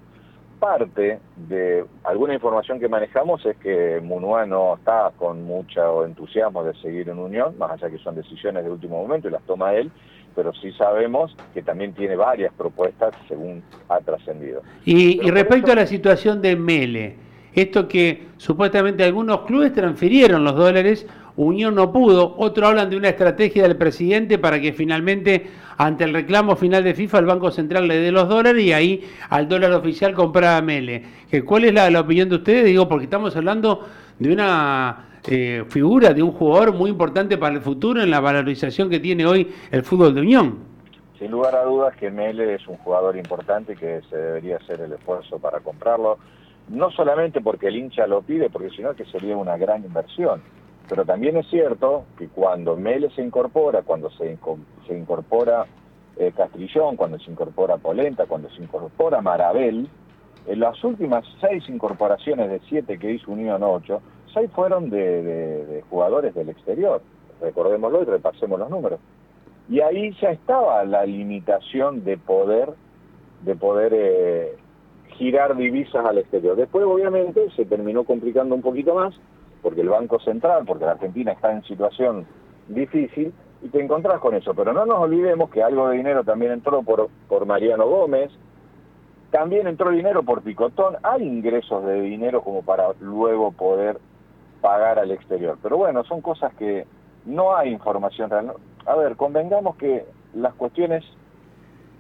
parte 0.60 1.20
de 1.36 1.84
alguna 2.04 2.34
información 2.34 2.80
que 2.80 2.88
manejamos 2.88 3.46
es 3.46 3.58
que 3.58 4.00
Munua 4.02 4.46
no 4.46 4.76
está 4.76 5.12
con 5.18 5.44
mucho 5.44 6.06
entusiasmo 6.06 6.64
de 6.64 6.74
seguir 6.76 7.10
en 7.10 7.20
Unión, 7.20 7.58
más 7.58 7.72
allá 7.72 7.90
que 7.90 7.98
son 7.98 8.16
decisiones 8.16 8.64
de 8.64 8.72
último 8.72 9.02
momento 9.02 9.28
y 9.28 9.32
las 9.32 9.44
toma 9.44 9.74
él, 9.74 9.92
pero 10.36 10.54
sí 10.54 10.72
sabemos 10.72 11.36
que 11.54 11.62
también 11.62 11.94
tiene 11.94 12.16
varias 12.16 12.54
propuestas 12.54 13.14
según 13.28 13.62
ha 13.90 14.00
trascendido. 14.00 14.62
Y, 14.86 15.26
y 15.26 15.30
respecto 15.30 15.74
a 15.74 15.76
la 15.76 15.86
situación 15.86 16.42
de 16.42 16.56
Mele, 16.56 17.18
esto 17.56 17.88
que 17.88 18.28
supuestamente 18.38 19.04
algunos 19.04 19.42
clubes 19.42 19.74
transfirieron 19.74 20.44
los 20.44 20.56
dólares, 20.56 21.06
Unión 21.36 21.74
no 21.74 21.92
pudo, 21.92 22.36
otros 22.38 22.70
hablan 22.70 22.92
de 22.92 22.98
una 22.98 23.10
estrategia 23.10 23.64
del 23.64 23.76
presidente 23.76 24.38
para 24.38 24.60
que 24.62 24.72
finalmente 24.72 25.48
ante 25.78 26.04
el 26.04 26.14
reclamo 26.14 26.56
final 26.56 26.84
de 26.84 26.94
FIFA 26.94 27.20
el 27.20 27.26
Banco 27.26 27.50
Central 27.50 27.88
le 27.88 27.98
dé 27.98 28.12
los 28.12 28.30
dólares 28.30 28.64
y 28.64 28.72
ahí 28.72 29.04
al 29.30 29.48
dólar 29.48 29.72
oficial 29.72 30.14
compraba 30.14 30.62
Mele. 30.62 31.04
¿Cuál 31.46 31.66
es 31.66 31.74
la, 31.74 32.00
opinión 32.00 32.30
de 32.30 32.36
ustedes? 32.36 32.66
Digo, 32.66 32.88
porque 32.88 33.06
estamos 33.06 33.36
hablando 33.36 33.84
de 34.20 34.32
una 34.32 35.08
eh, 35.28 35.64
figura, 35.70 36.14
de 36.14 36.22
un 36.22 36.34
jugador 36.34 36.74
muy 36.74 36.92
importante 36.92 37.38
para 37.40 37.56
el 37.56 37.62
futuro 37.62 38.04
en 38.04 38.12
la 38.12 38.20
valorización 38.20 38.88
que 38.90 39.00
tiene 39.00 39.26
hoy 39.26 39.52
el 39.72 39.84
fútbol 39.84 40.14
de 40.14 40.22
Unión. 40.22 40.60
Sin 41.18 41.32
lugar 41.32 41.56
a 41.56 41.64
dudas 41.64 41.96
que 41.96 42.12
Mele 42.12 42.56
es 42.56 42.68
un 42.68 42.78
jugador 42.78 43.18
importante 43.18 43.76
que 43.76 44.02
se 44.10 44.18
debería 44.18 44.58
hacer 44.58 44.82
el 44.82 44.94
esfuerzo 44.94 45.40
para 45.40 45.62
comprarlo 45.62 46.20
no 46.70 46.92
solamente 46.92 47.42
porque 47.42 47.68
el 47.68 47.78
hincha 47.78 48.08
lo 48.08 48.22
pide, 48.22 48.50
porque 48.50 48.70
sino 48.70 48.94
que 48.94 49.06
sería 49.06 49.38
una 49.38 49.58
gran 49.58 49.84
inversión. 49.84 50.42
Pero 50.90 51.06
también 51.06 51.38
es 51.38 51.48
cierto 51.48 52.06
que 52.18 52.28
cuando 52.28 52.76
Mele 52.76 53.10
se 53.12 53.22
incorpora, 53.22 53.84
cuando 53.84 54.10
se, 54.12 54.38
se 54.88 54.98
incorpora 54.98 55.66
eh, 56.18 56.32
Castrillón, 56.36 56.96
cuando 56.96 57.18
se 57.20 57.32
incorpora 57.32 57.78
Polenta, 57.78 58.26
cuando 58.26 58.50
se 58.52 58.62
incorpora 58.62 59.22
Marabel, 59.22 59.88
en 60.46 60.60
las 60.60 60.84
últimas 60.84 61.26
seis 61.40 61.64
incorporaciones 61.70 62.50
de 62.50 62.60
siete 62.68 63.00
que 63.00 63.12
hizo 63.12 63.32
Unión 63.32 63.64
8, 63.64 64.02
seis 64.34 64.52
fueron 64.54 64.90
de, 64.90 65.84
jugadores 65.90 66.36
del 66.36 66.50
exterior. 66.50 67.02
Recordémoslo 67.42 68.04
y 68.04 68.06
repasemos 68.06 68.60
los 68.60 68.70
números. 68.70 69.00
Y 69.70 69.80
ahí 69.80 70.16
ya 70.22 70.32
estaba 70.32 70.84
la 70.84 71.06
limitación 71.06 72.04
de 72.04 72.18
poder, 72.18 72.70
de 73.42 73.56
poder 73.56 73.94
eh, 73.96 74.58
girar 75.14 75.56
divisas 75.56 76.06
al 76.06 76.18
exterior. 76.18 76.56
Después, 76.56 76.86
obviamente, 76.86 77.50
se 77.56 77.66
terminó 77.66 78.04
complicando 78.04 78.56
un 78.56 78.62
poquito 78.62 78.96
más, 78.96 79.14
porque 79.62 79.82
el 79.82 79.90
Banco 79.90 80.20
Central, 80.20 80.64
porque 80.66 80.86
la 80.86 80.92
Argentina 80.92 81.32
está 81.32 81.52
en 81.52 81.64
situación 81.64 82.26
difícil, 82.68 83.34
y 83.62 83.70
te 83.70 83.82
encontrás 83.82 84.20
con 84.20 84.36
eso. 84.36 84.54
Pero 84.54 84.74
no 84.74 84.86
nos 84.86 85.00
olvidemos 85.00 85.50
que 85.50 85.64
algo 85.64 85.90
de 85.90 85.98
dinero 85.98 86.24
también 86.24 86.52
entró 86.52 86.84
por, 86.84 87.10
por 87.28 87.46
Mariano 87.46 87.88
Gómez, 87.88 88.32
también 89.32 89.68
entró 89.68 89.90
dinero 89.90 90.22
por 90.24 90.44
Picotón, 90.44 90.98
hay 91.02 91.24
ingresos 91.24 91.84
de 91.86 92.02
dinero 92.02 92.42
como 92.42 92.62
para 92.62 92.90
luego 93.00 93.52
poder 93.52 93.98
pagar 94.62 95.00
al 95.00 95.12
exterior. 95.12 95.58
Pero 95.64 95.78
bueno, 95.78 96.04
son 96.04 96.22
cosas 96.22 96.54
que 96.56 96.86
no 97.26 97.56
hay 97.56 97.72
información 97.72 98.30
real. 98.30 98.54
A 98.86 98.96
ver, 98.96 99.16
convengamos 99.16 99.76
que 99.78 100.06
las 100.36 100.54
cuestiones 100.54 101.04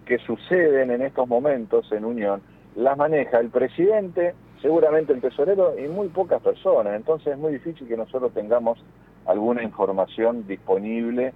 que 0.05 0.19
suceden 0.19 0.91
en 0.91 1.01
estos 1.01 1.27
momentos 1.27 1.91
en 1.91 2.05
Unión 2.05 2.41
las 2.75 2.97
maneja 2.97 3.39
el 3.39 3.49
presidente, 3.49 4.33
seguramente 4.61 5.13
el 5.13 5.21
tesorero 5.21 5.77
y 5.77 5.87
muy 5.87 6.07
pocas 6.09 6.41
personas. 6.41 6.95
Entonces 6.95 7.33
es 7.33 7.37
muy 7.37 7.53
difícil 7.53 7.87
que 7.87 7.97
nosotros 7.97 8.33
tengamos 8.33 8.79
alguna 9.25 9.63
información 9.63 10.47
disponible 10.47 11.33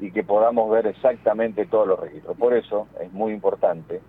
y 0.00 0.10
que 0.10 0.24
podamos 0.24 0.70
ver 0.70 0.86
exactamente 0.86 1.66
todos 1.66 1.86
los 1.86 2.00
registros. 2.00 2.36
Por 2.36 2.54
eso 2.54 2.88
es 3.00 3.12
muy 3.12 3.32
importante, 3.32 4.00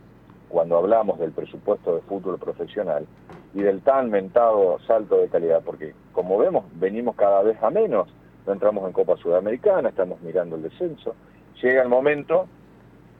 cuando 0.49 0.77
hablamos 0.77 1.19
del 1.19 1.31
presupuesto 1.31 1.95
de 1.95 2.01
fútbol 2.01 2.37
profesional 2.37 3.05
y 3.53 3.61
del 3.61 3.81
tan 3.81 4.09
mentado 4.09 4.79
salto 4.87 5.17
de 5.17 5.27
calidad, 5.27 5.61
porque 5.65 5.93
como 6.13 6.37
vemos, 6.37 6.65
venimos 6.75 7.15
cada 7.15 7.41
vez 7.41 7.61
a 7.61 7.69
menos, 7.69 8.07
no 8.45 8.53
entramos 8.53 8.85
en 8.85 8.93
Copa 8.93 9.17
Sudamericana, 9.17 9.89
estamos 9.89 10.21
mirando 10.21 10.55
el 10.55 10.63
descenso, 10.63 11.15
llega 11.61 11.83
el 11.83 11.89
momento 11.89 12.47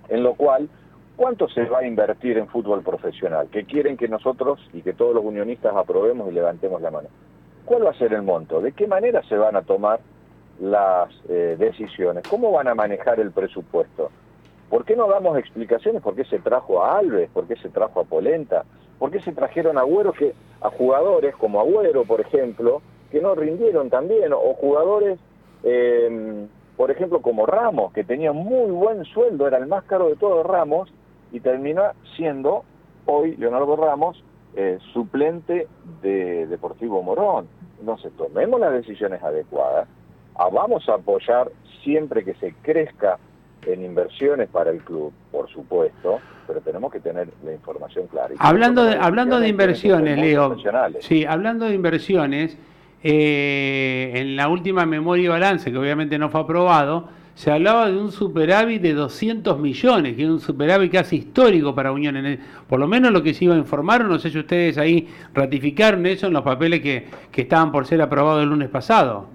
en 0.10 0.24
lo 0.24 0.34
cual 0.36 0.70
¿Cuánto 1.16 1.48
se 1.50 1.66
va 1.66 1.80
a 1.80 1.88
invertir 1.88 2.38
en 2.38 2.48
fútbol 2.48 2.82
profesional? 2.82 3.48
Que 3.50 3.66
quieren 3.66 3.98
que 3.98 4.08
nosotros 4.08 4.60
y 4.74 4.82
que 4.82 4.94
todos 4.94 5.14
los 5.14 5.24
unionistas 5.24 5.76
aprobemos 5.76 6.30
y 6.30 6.34
levantemos 6.34 6.82
la 6.82 6.92
mano. 6.92 7.10
¿Cuál 7.66 7.86
va 7.86 7.92
a 7.92 7.98
ser 7.98 8.14
el 8.14 8.24
monto? 8.24 8.60
¿De 8.60 8.72
qué 8.72 8.88
manera 8.88 9.22
se 9.24 9.38
van 9.38 9.56
a 9.56 9.62
tomar 9.62 10.00
las 10.60 11.10
eh, 11.30 11.56
decisiones? 11.60 12.24
¿Cómo 12.28 12.52
van 12.52 12.68
a 12.68 12.76
manejar 12.76 13.20
el 13.20 13.32
presupuesto? 13.32 14.10
¿Por 14.70 14.86
qué 14.86 14.96
no 14.96 15.08
damos 15.08 15.38
explicaciones? 15.38 16.02
¿Por 16.02 16.16
qué 16.16 16.24
se 16.26 16.40
trajo 16.40 16.84
a 16.84 16.98
Alves? 16.98 17.30
¿Por 17.30 17.48
qué 17.48 17.56
se 17.58 17.70
trajo 17.70 18.00
a 18.00 18.06
Polenta? 18.06 18.64
¿Por 18.98 19.12
qué 19.12 19.20
se 19.20 19.34
trajeron 19.34 19.78
a 19.78 19.82
Agüero 19.82 20.14
que, 20.14 20.34
a 20.62 20.70
jugadores 20.70 21.36
como 21.36 21.60
Agüero, 21.60 22.04
por 22.06 22.22
ejemplo, 22.22 22.82
que 23.12 23.22
no 23.22 23.36
rindieron 23.36 23.90
también? 23.90 24.32
O 24.34 24.54
jugadores, 24.54 25.20
eh, 25.64 26.48
por 26.78 26.90
ejemplo, 26.90 27.22
como 27.22 27.46
Ramos, 27.46 27.92
que 27.94 28.04
tenía 28.04 28.32
muy 28.32 28.72
buen 28.72 29.04
sueldo, 29.06 29.46
era 29.46 29.58
el 29.58 29.68
más 29.68 29.84
caro 29.84 30.08
de 30.08 30.16
todos 30.16 30.46
Ramos, 30.46 30.92
y 31.32 31.40
termina 31.40 31.94
siendo 32.16 32.64
hoy 33.06 33.36
Leonardo 33.38 33.76
Ramos 33.76 34.24
eh, 34.56 34.80
suplente 34.94 35.68
de 36.02 36.48
Deportivo 36.48 37.02
Morón. 37.02 37.48
Entonces 37.80 38.12
tomemos 38.18 38.60
las 38.60 38.74
decisiones 38.74 39.24
adecuadas, 39.24 39.88
ah, 40.36 40.50
vamos 40.52 40.88
a 40.90 40.96
apoyar 40.96 41.52
siempre 41.84 42.24
que 42.24 42.36
se 42.36 42.54
crezca 42.62 43.18
en 43.66 43.84
inversiones 43.84 44.50
para 44.50 44.72
el 44.72 44.84
club, 44.84 45.14
por 45.32 45.50
supuesto, 45.50 46.20
pero 46.48 46.62
tenemos 46.62 46.92
que 46.92 47.00
tener 47.00 47.30
la 47.44 47.54
información 47.54 48.08
clara. 48.08 48.34
hablando 48.40 48.84
de, 48.84 48.96
hablando 48.96 49.40
de 49.40 49.48
inversiones, 49.48 50.18
Leo, 50.18 50.58
sí, 51.00 51.26
hablando 51.26 51.66
de 51.66 51.76
inversiones, 51.76 52.58
eh, 53.04 54.12
en 54.16 54.36
la 54.36 54.48
última 54.48 54.86
memoria 54.86 55.26
y 55.26 55.28
balance, 55.28 55.72
que 55.72 55.78
obviamente 55.78 56.20
no 56.20 56.30
fue 56.30 56.42
aprobado, 56.42 57.08
se 57.36 57.52
hablaba 57.52 57.88
de 57.90 57.98
un 57.98 58.12
superávit 58.12 58.82
de 58.82 58.94
200 58.94 59.58
millones, 59.60 60.16
que 60.16 60.24
es 60.24 60.30
un 60.30 60.40
superávit 60.40 60.92
casi 60.92 61.18
histórico 61.18 61.74
para 61.74 61.92
Unión. 61.92 62.16
por 62.68 62.80
lo 62.80 62.88
menos 62.88 63.12
lo 63.12 63.24
que 63.24 63.34
se 63.34 63.46
iba 63.46 63.56
a 63.56 63.58
informar, 63.58 64.06
no 64.06 64.20
sé 64.20 64.30
si 64.30 64.40
ustedes 64.40 64.78
ahí 64.78 65.08
ratificaron 65.34 66.06
eso 66.06 66.28
en 66.28 66.34
los 66.34 66.44
papeles 66.44 66.82
que, 66.82 67.08
que 67.32 67.42
estaban 67.42 67.72
por 67.72 67.86
ser 67.86 68.02
aprobados 68.02 68.44
el 68.44 68.50
lunes 68.50 68.70
pasado. 68.70 69.26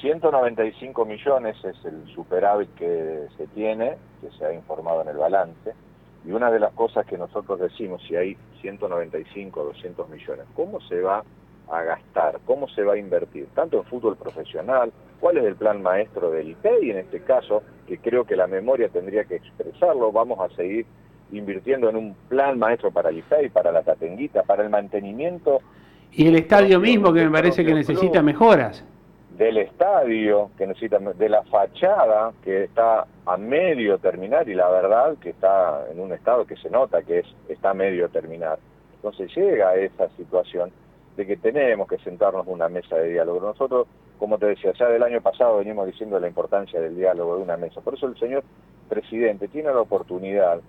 195 0.00 1.04
millones 1.04 1.56
es 1.64 1.76
el 1.84 2.12
superávit 2.12 2.74
que 2.74 3.28
se 3.36 3.46
tiene, 3.48 3.96
que 4.20 4.30
se 4.36 4.44
ha 4.44 4.52
informado 4.52 5.02
en 5.02 5.08
el 5.08 5.16
balance. 5.16 5.74
Y 6.24 6.32
una 6.32 6.50
de 6.50 6.58
las 6.58 6.72
cosas 6.72 7.06
que 7.06 7.16
nosotros 7.16 7.60
decimos, 7.60 8.02
si 8.06 8.16
hay 8.16 8.36
195, 8.60 9.64
200 9.64 10.08
millones, 10.08 10.46
¿cómo 10.54 10.80
se 10.82 11.00
va 11.00 11.22
a 11.70 11.82
gastar? 11.82 12.40
¿Cómo 12.46 12.68
se 12.68 12.82
va 12.82 12.94
a 12.94 12.98
invertir? 12.98 13.46
Tanto 13.54 13.78
en 13.78 13.84
fútbol 13.84 14.16
profesional, 14.16 14.92
cuál 15.22 15.38
es 15.38 15.44
el 15.44 15.54
plan 15.54 15.80
maestro 15.80 16.32
del 16.32 16.50
IPEI 16.50 16.90
en 16.90 16.98
este 16.98 17.20
caso, 17.20 17.62
que 17.86 17.98
creo 17.98 18.24
que 18.24 18.34
la 18.34 18.48
memoria 18.48 18.88
tendría 18.88 19.22
que 19.22 19.36
expresarlo, 19.36 20.10
vamos 20.10 20.40
a 20.40 20.52
seguir 20.56 20.84
invirtiendo 21.30 21.88
en 21.88 21.94
un 21.94 22.16
plan 22.28 22.58
maestro 22.58 22.90
para 22.90 23.10
el 23.10 23.18
IPEI, 23.18 23.50
para 23.50 23.70
la 23.70 23.84
Tatenguita, 23.84 24.42
para 24.42 24.64
el 24.64 24.68
mantenimiento. 24.68 25.60
Y 26.10 26.26
el 26.26 26.34
estadio 26.34 26.80
mismo 26.80 27.12
que 27.12 27.24
me 27.24 27.30
parece 27.30 27.64
que 27.64 27.72
necesita 27.72 28.20
mejoras. 28.20 28.84
Del 29.38 29.58
estadio, 29.58 30.50
que 30.58 30.66
necesita, 30.66 30.98
de 30.98 31.28
la 31.28 31.44
fachada, 31.44 32.32
que 32.42 32.64
está 32.64 33.06
a 33.24 33.36
medio 33.36 33.98
terminar 33.98 34.48
y 34.48 34.54
la 34.54 34.68
verdad 34.70 35.16
que 35.20 35.30
está 35.30 35.86
en 35.92 36.00
un 36.00 36.12
estado 36.12 36.44
que 36.46 36.56
se 36.56 36.68
nota 36.68 37.00
que 37.04 37.20
es, 37.20 37.26
está 37.48 37.70
a 37.70 37.74
medio 37.74 38.08
terminar. 38.08 38.58
Entonces 38.96 39.32
llega 39.36 39.68
a 39.68 39.76
esa 39.76 40.08
situación 40.16 40.72
de 41.16 41.26
que 41.26 41.36
tenemos 41.36 41.86
que 41.86 41.98
sentarnos 41.98 42.44
en 42.44 42.54
una 42.54 42.68
mesa 42.68 42.96
de 42.96 43.10
diálogo. 43.10 43.38
Nosotros, 43.40 43.86
como 44.22 44.38
te 44.38 44.46
decía, 44.46 44.72
ya 44.78 44.86
del 44.86 45.02
año 45.02 45.20
pasado 45.20 45.56
venimos 45.56 45.84
diciendo 45.84 46.20
la 46.20 46.28
importancia 46.28 46.80
del 46.80 46.94
diálogo 46.94 47.38
de 47.38 47.42
una 47.42 47.56
mesa. 47.56 47.80
Por 47.80 47.94
eso 47.94 48.06
el 48.06 48.16
señor 48.20 48.44
presidente 48.88 49.48
tiene 49.48 49.70
la 49.70 49.80
oportunidad 49.80 50.60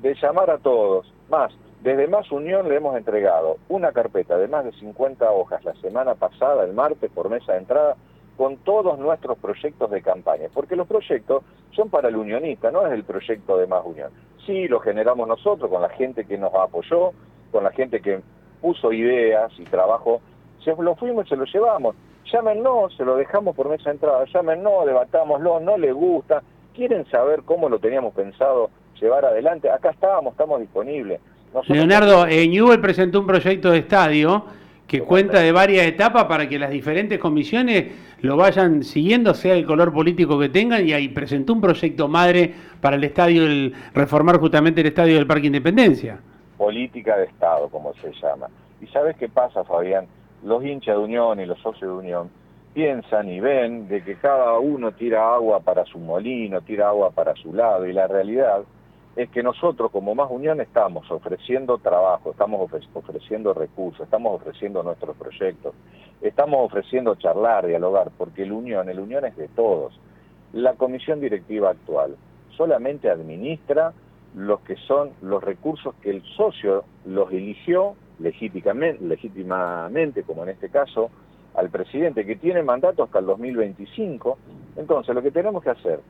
de 0.00 0.14
llamar 0.14 0.48
a 0.48 0.58
todos, 0.58 1.12
Más, 1.28 1.52
desde 1.82 2.06
Más 2.06 2.30
Unión 2.30 2.68
le 2.68 2.76
hemos 2.76 2.96
entregado 2.96 3.56
una 3.68 3.90
carpeta 3.90 4.38
de 4.38 4.46
más 4.46 4.64
de 4.64 4.70
50 4.74 5.28
hojas 5.28 5.64
la 5.64 5.74
semana 5.80 6.14
pasada, 6.14 6.62
el 6.62 6.72
martes, 6.72 7.10
por 7.10 7.28
mesa 7.28 7.54
de 7.54 7.58
entrada, 7.58 7.96
con 8.36 8.58
todos 8.58 8.96
nuestros 8.96 9.36
proyectos 9.38 9.90
de 9.90 10.02
campaña, 10.02 10.46
porque 10.54 10.76
los 10.76 10.86
proyectos 10.86 11.42
son 11.72 11.90
para 11.90 12.10
el 12.10 12.16
unionista, 12.16 12.70
no 12.70 12.86
es 12.86 12.92
el 12.92 13.02
proyecto 13.02 13.58
de 13.58 13.66
Más 13.66 13.84
Unión. 13.84 14.12
Sí, 14.46 14.68
lo 14.68 14.78
generamos 14.78 15.26
nosotros 15.26 15.68
con 15.68 15.82
la 15.82 15.88
gente 15.88 16.26
que 16.26 16.38
nos 16.38 16.54
apoyó, 16.54 17.10
con 17.50 17.64
la 17.64 17.72
gente 17.72 18.00
que 18.00 18.20
puso 18.60 18.92
ideas 18.92 19.50
y 19.58 19.64
trabajo, 19.64 20.20
se 20.62 20.76
lo 20.80 20.94
fuimos 20.94 21.26
y 21.26 21.30
se 21.30 21.36
lo 21.36 21.44
llevamos. 21.44 21.96
Llámenos, 22.32 22.94
se 22.96 23.04
lo 23.04 23.16
dejamos 23.16 23.56
por 23.56 23.68
mesa 23.68 23.90
de 23.90 23.96
entrada, 23.96 24.24
llámenos, 24.32 24.86
debatámoslo, 24.86 25.60
no 25.60 25.76
le 25.76 25.92
gusta, 25.92 26.42
quieren 26.74 27.04
saber 27.10 27.42
cómo 27.44 27.68
lo 27.68 27.78
teníamos 27.78 28.14
pensado 28.14 28.70
llevar 29.00 29.24
adelante, 29.24 29.70
acá 29.70 29.90
estábamos, 29.90 30.32
estamos 30.32 30.60
disponibles. 30.60 31.20
Leonardo, 31.66 32.26
eh, 32.26 32.46
Newell 32.46 32.80
presentó 32.80 33.20
un 33.20 33.26
proyecto 33.26 33.70
de 33.70 33.78
estadio 33.78 34.44
que 34.86 35.02
cuenta 35.02 35.40
de 35.40 35.52
varias 35.52 35.86
etapas 35.86 36.24
para 36.24 36.48
que 36.48 36.58
las 36.58 36.70
diferentes 36.70 37.18
comisiones 37.18 37.92
lo 38.22 38.36
vayan 38.36 38.82
siguiendo, 38.82 39.34
sea 39.34 39.54
el 39.54 39.64
color 39.64 39.92
político 39.92 40.38
que 40.38 40.48
tengan, 40.48 40.86
y 40.86 40.92
ahí 40.92 41.08
presentó 41.08 41.52
un 41.52 41.60
proyecto 41.60 42.08
madre 42.08 42.52
para 42.80 42.96
el 42.96 43.04
estadio, 43.04 43.44
el 43.44 43.72
reformar 43.94 44.38
justamente 44.38 44.80
el 44.80 44.88
estadio 44.88 45.14
del 45.14 45.26
Parque 45.26 45.46
Independencia. 45.46 46.18
Política 46.58 47.16
de 47.16 47.26
Estado, 47.26 47.68
como 47.68 47.94
se 47.94 48.12
llama. 48.20 48.48
¿Y 48.80 48.86
sabes 48.88 49.16
qué 49.16 49.28
pasa, 49.28 49.64
Fabián? 49.64 50.06
Los 50.42 50.64
hinchas 50.64 50.96
de 50.96 51.02
Unión 51.02 51.40
y 51.40 51.46
los 51.46 51.58
socios 51.60 51.90
de 51.90 51.96
Unión 51.96 52.30
piensan 52.72 53.28
y 53.28 53.40
ven 53.40 53.88
de 53.88 54.02
que 54.02 54.16
cada 54.16 54.58
uno 54.58 54.92
tira 54.92 55.34
agua 55.34 55.60
para 55.60 55.84
su 55.84 55.98
molino, 55.98 56.60
tira 56.62 56.88
agua 56.88 57.10
para 57.10 57.34
su 57.34 57.52
lado, 57.52 57.86
y 57.86 57.92
la 57.92 58.06
realidad 58.06 58.62
es 59.16 59.28
que 59.30 59.42
nosotros 59.42 59.90
como 59.90 60.14
Más 60.14 60.30
Unión 60.30 60.60
estamos 60.60 61.10
ofreciendo 61.10 61.78
trabajo, 61.78 62.30
estamos 62.30 62.70
ofreciendo 62.94 63.52
recursos, 63.52 64.02
estamos 64.02 64.40
ofreciendo 64.40 64.82
nuestros 64.82 65.16
proyectos, 65.16 65.74
estamos 66.22 66.64
ofreciendo 66.64 67.16
charlar, 67.16 67.66
dialogar, 67.66 68.10
porque 68.16 68.44
el 68.44 68.52
Unión, 68.52 68.88
el 68.88 69.00
Unión 69.00 69.24
es 69.24 69.36
de 69.36 69.48
todos. 69.48 69.98
La 70.52 70.74
comisión 70.74 71.20
directiva 71.20 71.70
actual 71.70 72.16
solamente 72.56 73.10
administra 73.10 73.92
los 74.34 74.60
que 74.60 74.76
son 74.76 75.10
los 75.22 75.42
recursos 75.42 75.94
que 76.02 76.10
el 76.10 76.22
socio 76.36 76.84
los 77.04 77.32
eligió 77.32 77.96
legítimamente, 78.20 80.22
como 80.22 80.44
en 80.44 80.50
este 80.50 80.68
caso, 80.68 81.10
al 81.54 81.70
presidente, 81.70 82.24
que 82.24 82.36
tiene 82.36 82.62
mandato 82.62 83.02
hasta 83.02 83.18
el 83.18 83.26
2025. 83.26 84.38
Entonces, 84.76 85.14
lo 85.14 85.22
que 85.22 85.30
tenemos 85.30 85.62
que 85.62 85.70
hacer 85.70 86.00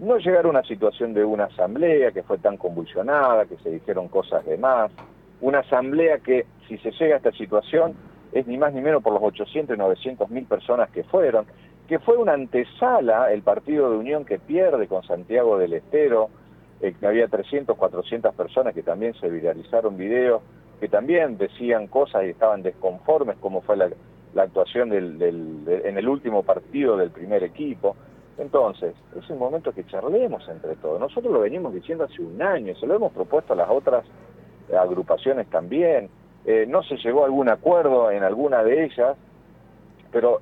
no 0.00 0.18
llegar 0.18 0.46
a 0.46 0.48
una 0.48 0.62
situación 0.64 1.14
de 1.14 1.24
una 1.24 1.44
asamblea 1.44 2.10
que 2.10 2.22
fue 2.22 2.38
tan 2.38 2.56
convulsionada, 2.56 3.46
que 3.46 3.56
se 3.58 3.70
dijeron 3.70 4.08
cosas 4.08 4.44
de 4.44 4.56
más, 4.56 4.90
una 5.40 5.60
asamblea 5.60 6.18
que 6.18 6.46
si 6.66 6.78
se 6.78 6.90
llega 6.92 7.14
a 7.14 7.16
esta 7.18 7.32
situación 7.32 7.94
es 8.32 8.46
ni 8.46 8.56
más 8.56 8.72
ni 8.72 8.80
menos 8.80 9.02
por 9.02 9.12
los 9.12 9.22
800 9.22 9.76
y 9.76 9.78
900 9.78 10.30
mil 10.30 10.46
personas 10.46 10.90
que 10.90 11.04
fueron, 11.04 11.44
que 11.86 11.98
fue 11.98 12.16
una 12.16 12.32
antesala 12.32 13.32
el 13.32 13.42
partido 13.42 13.90
de 13.90 13.98
Unión 13.98 14.24
que 14.24 14.38
pierde 14.38 14.88
con 14.88 15.02
Santiago 15.02 15.58
del 15.58 15.74
Estero, 15.74 16.30
eh, 16.80 16.94
que 16.98 17.06
había 17.06 17.28
300, 17.28 17.76
400 17.76 18.34
personas 18.34 18.74
que 18.74 18.82
también 18.82 19.14
se 19.14 19.28
viralizaron 19.28 19.96
videos, 19.96 20.42
que 20.82 20.88
también 20.88 21.38
decían 21.38 21.86
cosas 21.86 22.24
y 22.24 22.30
estaban 22.30 22.60
desconformes 22.60 23.36
como 23.38 23.60
fue 23.60 23.76
la, 23.76 23.88
actuación 24.42 24.88
del, 24.88 25.62
en 25.84 25.96
el 25.96 26.08
último 26.08 26.42
partido 26.42 26.96
del 26.96 27.12
primer 27.12 27.44
equipo. 27.44 27.94
Entonces, 28.36 28.92
es 29.16 29.30
un 29.30 29.38
momento 29.38 29.70
que 29.70 29.86
charlemos 29.86 30.42
entre 30.48 30.74
todos. 30.74 30.98
Nosotros 30.98 31.32
lo 31.32 31.38
venimos 31.38 31.72
diciendo 31.72 32.02
hace 32.02 32.20
un 32.20 32.42
año, 32.42 32.74
se 32.74 32.88
lo 32.88 32.96
hemos 32.96 33.12
propuesto 33.12 33.52
a 33.52 33.56
las 33.56 33.70
otras 33.70 34.04
agrupaciones 34.76 35.46
también. 35.50 36.08
Eh, 36.44 36.66
no 36.68 36.82
se 36.82 36.96
llegó 36.96 37.22
a 37.22 37.26
algún 37.26 37.48
acuerdo 37.48 38.10
en 38.10 38.24
alguna 38.24 38.64
de 38.64 38.86
ellas, 38.86 39.16
pero 40.10 40.40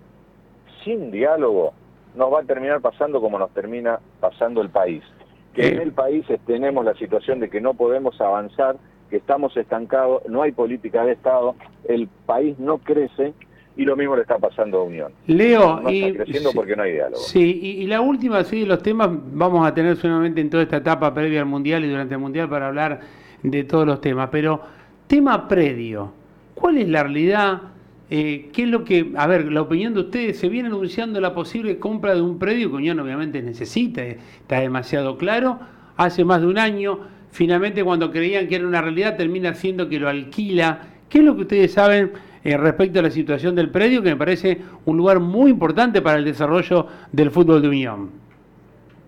sin 0.84 1.10
diálogo 1.10 1.74
nos 2.14 2.32
va 2.32 2.40
a 2.40 2.44
terminar 2.44 2.80
pasando 2.80 3.20
como 3.20 3.38
nos 3.38 3.50
termina 3.50 4.00
pasando 4.20 4.62
el 4.62 4.70
país. 4.70 5.04
Que 5.52 5.68
en 5.68 5.80
el 5.80 5.92
país 5.92 6.24
tenemos 6.46 6.82
la 6.82 6.94
situación 6.94 7.40
de 7.40 7.50
que 7.50 7.60
no 7.60 7.74
podemos 7.74 8.18
avanzar, 8.22 8.76
que 9.10 9.16
estamos 9.16 9.56
estancados, 9.56 10.22
no 10.28 10.42
hay 10.42 10.52
política 10.52 11.04
de 11.04 11.12
Estado, 11.12 11.56
el 11.88 12.08
país 12.26 12.58
no 12.58 12.78
crece 12.78 13.34
y 13.76 13.84
lo 13.84 13.96
mismo 13.96 14.16
le 14.16 14.22
está 14.22 14.38
pasando 14.38 14.78
a 14.78 14.82
Unión. 14.84 15.12
Leo, 15.26 15.80
no 15.80 15.88
está 15.88 16.24
creciendo 16.24 16.50
porque 16.54 16.76
no 16.76 16.82
hay 16.82 16.92
diálogo. 16.92 17.16
Sí, 17.16 17.60
y, 17.62 17.86
la 17.86 18.00
última, 18.00 18.42
sí, 18.44 18.64
los 18.64 18.82
temas 18.82 19.08
vamos 19.32 19.66
a 19.66 19.74
tener 19.74 19.96
solamente 19.96 20.40
en 20.40 20.50
toda 20.50 20.62
esta 20.62 20.78
etapa 20.78 21.12
previa 21.12 21.40
al 21.40 21.46
Mundial 21.46 21.84
y 21.84 21.88
durante 21.88 22.14
el 22.14 22.20
Mundial 22.20 22.48
para 22.48 22.68
hablar 22.68 23.00
de 23.42 23.64
todos 23.64 23.86
los 23.86 24.00
temas, 24.00 24.28
pero 24.30 24.60
tema 25.06 25.48
predio, 25.48 26.12
¿cuál 26.54 26.78
es 26.78 26.88
la 26.88 27.02
realidad? 27.02 27.62
Eh, 28.10 28.50
¿Qué 28.52 28.64
es 28.64 28.68
lo 28.68 28.84
que, 28.84 29.12
a 29.16 29.26
ver, 29.26 29.50
la 29.50 29.62
opinión 29.62 29.94
de 29.94 30.00
ustedes, 30.00 30.38
se 30.38 30.48
viene 30.48 30.68
anunciando 30.68 31.20
la 31.20 31.32
posible 31.32 31.78
compra 31.78 32.14
de 32.14 32.20
un 32.20 32.38
predio 32.38 32.70
que 32.70 32.76
Unión 32.76 33.00
obviamente 33.00 33.40
necesita, 33.40 34.02
está 34.02 34.60
demasiado 34.60 35.16
claro, 35.16 35.58
hace 35.96 36.24
más 36.24 36.40
de 36.40 36.48
un 36.48 36.58
año, 36.58 37.00
finalmente 37.30 37.84
cuando 37.84 38.10
creían 38.10 38.48
que 38.48 38.56
era 38.56 38.66
una 38.66 38.82
realidad 38.82 39.16
termina 39.16 39.54
siendo 39.54 39.88
que 39.88 39.98
lo 39.98 40.08
alquila. 40.08 40.80
¿Qué 41.08 41.18
es 41.18 41.24
lo 41.24 41.34
que 41.34 41.42
ustedes 41.42 41.72
saben? 41.72 42.12
Eh, 42.42 42.56
respecto 42.56 43.00
a 43.00 43.02
la 43.02 43.10
situación 43.10 43.54
del 43.54 43.68
predio, 43.70 44.02
que 44.02 44.10
me 44.10 44.16
parece 44.16 44.58
un 44.86 44.96
lugar 44.96 45.20
muy 45.20 45.50
importante 45.50 46.00
para 46.00 46.16
el 46.16 46.24
desarrollo 46.24 46.86
del 47.12 47.30
fútbol 47.30 47.60
de 47.60 47.68
Unión. 47.68 48.10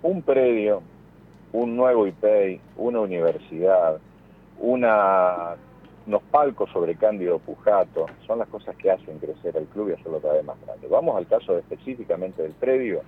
Un 0.03 0.21
predio, 0.21 0.83
un 1.53 1.75
nuevo 1.75 2.07
IPEI, 2.07 2.61
una 2.77 3.01
universidad, 3.01 3.99
una, 4.59 5.55
unos 6.07 6.23
palcos 6.31 6.69
sobre 6.71 6.95
Cándido 6.95 7.39
Pujato, 7.39 8.07
son 8.27 8.39
las 8.39 8.49
cosas 8.49 8.77
que 8.77 8.91
hacen 8.91 9.19
crecer 9.19 9.57
el 9.57 9.65
club 9.67 9.91
y 9.91 9.93
hacerlo 9.93 10.21
cada 10.21 10.35
vez 10.35 10.45
más 10.45 10.57
grande. 10.67 10.87
Vamos 10.89 11.17
al 11.17 11.27
caso 11.27 11.57
específicamente 11.57 12.43
del 12.43 12.53
predio. 12.53 13.01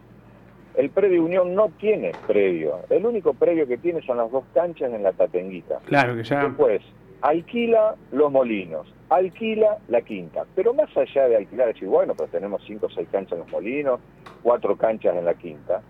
El 0.75 0.91
predio 0.91 1.25
Unión 1.25 1.55
no 1.55 1.71
tiene 1.79 2.13
predio. 2.27 2.81
El 2.91 3.07
único 3.07 3.33
predio 3.35 3.67
que 3.67 3.79
tiene 3.79 4.03
son 4.03 4.17
las 4.17 4.31
dos 4.31 4.45
canchas 4.53 4.93
en 4.93 5.03
la 5.03 5.13
Tatenguita. 5.13 5.79
Claro 5.87 6.17
que 6.17 6.25
ya. 6.25 6.45
Después, 6.45 6.83
alquila 7.21 7.95
los 8.11 8.33
molinos, 8.33 8.93
alquila 9.09 9.79
la 9.89 10.03
quinta. 10.03 10.45
Pero 10.55 10.75
más 10.75 10.95
allá 10.97 11.29
de 11.29 11.37
alquilar, 11.37 11.69
decir, 11.69 11.89
bueno, 11.89 12.15
pues 12.15 12.31
tenemos 12.31 12.63
cinco 12.67 12.87
o 12.87 12.91
seis 12.91 13.09
canchas 13.11 13.33
en 13.35 13.39
los 13.41 13.51
molinos, 13.51 14.01
cuatro 14.43 14.77
canchas 14.77 15.17
en 15.17 15.25
la 15.25 15.35
quinta, 15.35 15.81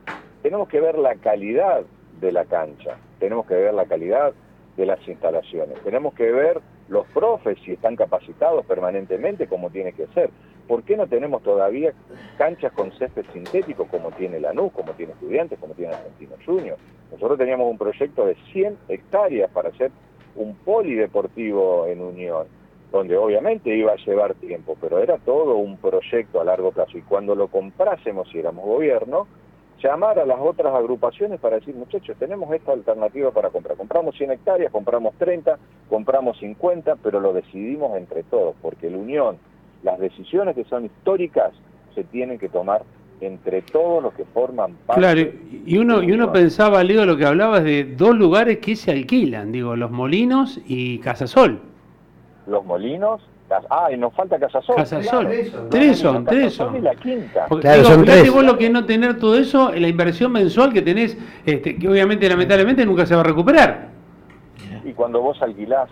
tenemos 0.43 0.69
que 0.69 0.81
ver 0.81 0.99
la 0.99 1.15
calidad 1.17 1.83
de 2.21 2.31
la 2.31 2.45
cancha, 2.45 2.97
tenemos 3.19 3.47
que 3.47 3.55
ver 3.55 3.75
la 3.75 3.87
calidad 3.87 4.33
de 4.77 4.87
las 4.87 5.07
instalaciones, 5.09 5.83
tenemos 5.83 6.15
que 6.15 6.31
ver 6.31 6.61
los 6.89 7.07
profes 7.09 7.59
si 7.65 7.73
están 7.73 7.97
capacitados 7.97 8.65
permanentemente 8.67 9.47
como 9.47 9.71
tiene 9.71 9.93
que 9.93 10.07
ser. 10.09 10.31
¿Por 10.67 10.83
qué 10.83 10.97
no 10.97 11.07
tenemos 11.07 11.43
todavía 11.43 11.93
canchas 12.39 12.73
con 12.73 12.91
césped 12.93 13.25
sintético 13.33 13.87
como 13.87 14.11
tiene 14.13 14.41
Lanús, 14.41 14.73
como 14.73 14.93
tiene 14.93 15.13
Estudiantes, 15.13 15.59
como 15.59 15.75
tiene 15.75 15.95
Argentino 15.95 16.37
Junior? 16.45 16.79
Nosotros 17.13 17.39
teníamos 17.39 17.71
un 17.71 17.79
proyecto 17.79 18.27
de 18.27 18.35
100 18.53 18.79
hectáreas 18.89 19.51
para 19.51 19.69
hacer 19.69 19.91
un 20.37 20.55
polideportivo 20.57 21.87
en 21.87 22.01
Unión, 22.01 22.47
donde 22.91 23.17
obviamente 23.17 23.75
iba 23.75 23.93
a 23.93 23.97
llevar 23.97 24.35
tiempo, 24.35 24.77
pero 24.81 24.99
era 24.99 25.19
todo 25.19 25.57
un 25.57 25.77
proyecto 25.77 26.41
a 26.41 26.45
largo 26.45 26.73
plazo. 26.73 26.97
Y 26.99 27.03
cuando 27.03 27.35
lo 27.35 27.49
comprásemos, 27.49 28.29
si 28.31 28.39
éramos 28.39 28.65
gobierno, 28.65 29.27
llamar 29.83 30.19
a 30.19 30.25
las 30.25 30.41
otras 30.41 30.75
agrupaciones 30.75 31.39
para 31.41 31.57
decir, 31.57 31.75
muchachos, 31.75 32.17
tenemos 32.19 32.53
esta 32.53 32.73
alternativa 32.73 33.31
para 33.31 33.51
comprar. 33.51 33.77
Compramos 33.77 34.17
100 34.17 34.33
hectáreas, 34.33 34.73
compramos 34.73 35.15
30, 35.19 35.59
compramos 35.89 36.39
50, 36.39 36.97
pero 36.97 37.21
lo 37.21 37.33
decidimos 37.33 37.97
entre 37.97 38.23
todos, 38.25 38.55
porque 38.63 38.91
la 38.91 38.99
Unión, 38.99 39.39
las 39.85 39.99
decisiones 39.99 40.57
que 40.57 40.65
son 40.65 40.87
históricas, 40.87 41.53
se 41.95 42.03
tienen 42.05 42.39
que 42.39 42.49
tomar 42.49 42.83
entre 43.21 43.63
todos 43.63 44.03
los 44.03 44.13
que 44.15 44.25
forman 44.25 44.75
parte. 44.87 45.01
Claro, 45.01 45.21
y 45.67 45.79
uno, 45.79 46.03
y 46.03 46.11
uno 46.11 46.33
pensaba, 46.33 46.83
Leo, 46.83 47.07
lo 47.07 47.17
que 47.17 47.25
hablabas 47.25 47.63
de 47.63 47.85
dos 47.85 48.17
lugares 48.17 48.59
que 48.59 48.75
se 48.75 48.91
alquilan, 48.91 49.53
digo, 49.53 49.77
Los 49.77 49.91
Molinos 49.91 50.61
y 50.67 50.99
Casasol. 50.99 51.61
Los 52.47 52.65
Molinos, 52.65 53.23
ah, 53.71 53.91
y 53.93 53.97
nos 53.97 54.13
falta 54.15 54.39
Casasol. 54.39 54.77
Casasol, 54.77 55.29
tres 55.71 55.99
son, 55.99 56.25
tres 56.25 56.55
son. 56.55 56.77
Y 56.77 56.81
la 56.81 56.95
quinta. 56.97 57.47
claro, 57.61 57.85
son 57.85 58.05
tres. 58.05 58.33
vos 58.33 58.45
lo 58.45 58.59
que 58.59 58.69
no 58.71 58.85
tener 58.85 59.19
todo 59.19 59.39
eso, 59.39 59.71
la 59.71 59.89
inversión 59.89 60.33
mensual 60.33 60.73
que 60.73 60.83
tenés, 60.83 61.17
este, 61.47 61.77
que 61.77 61.89
obviamente, 61.89 62.29
lamentablemente, 62.29 62.85
nunca 62.85 63.07
se 63.07 63.15
va 63.15 63.21
a 63.21 63.25
recuperar. 63.25 63.91
Y 64.83 64.93
cuando 64.93 65.21
vos 65.21 65.41
alquilás, 65.41 65.89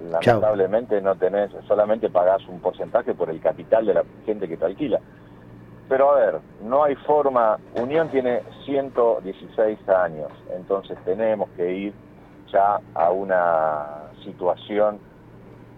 lamentablemente 0.00 1.00
no 1.00 1.16
tenés, 1.16 1.50
solamente 1.66 2.08
pagás 2.10 2.46
un 2.48 2.60
porcentaje 2.60 3.14
por 3.14 3.30
el 3.30 3.40
capital 3.40 3.86
de 3.86 3.94
la 3.94 4.04
gente 4.24 4.48
que 4.48 4.56
te 4.56 4.64
alquila. 4.64 5.00
Pero 5.88 6.10
a 6.10 6.18
ver, 6.18 6.40
no 6.62 6.84
hay 6.84 6.94
forma, 6.96 7.58
Unión 7.74 8.08
tiene 8.10 8.42
116 8.64 9.88
años, 9.88 10.30
entonces 10.54 10.98
tenemos 11.04 11.48
que 11.56 11.72
ir 11.72 11.94
ya 12.52 12.80
a 12.94 13.10
una 13.10 14.10
situación 14.24 14.98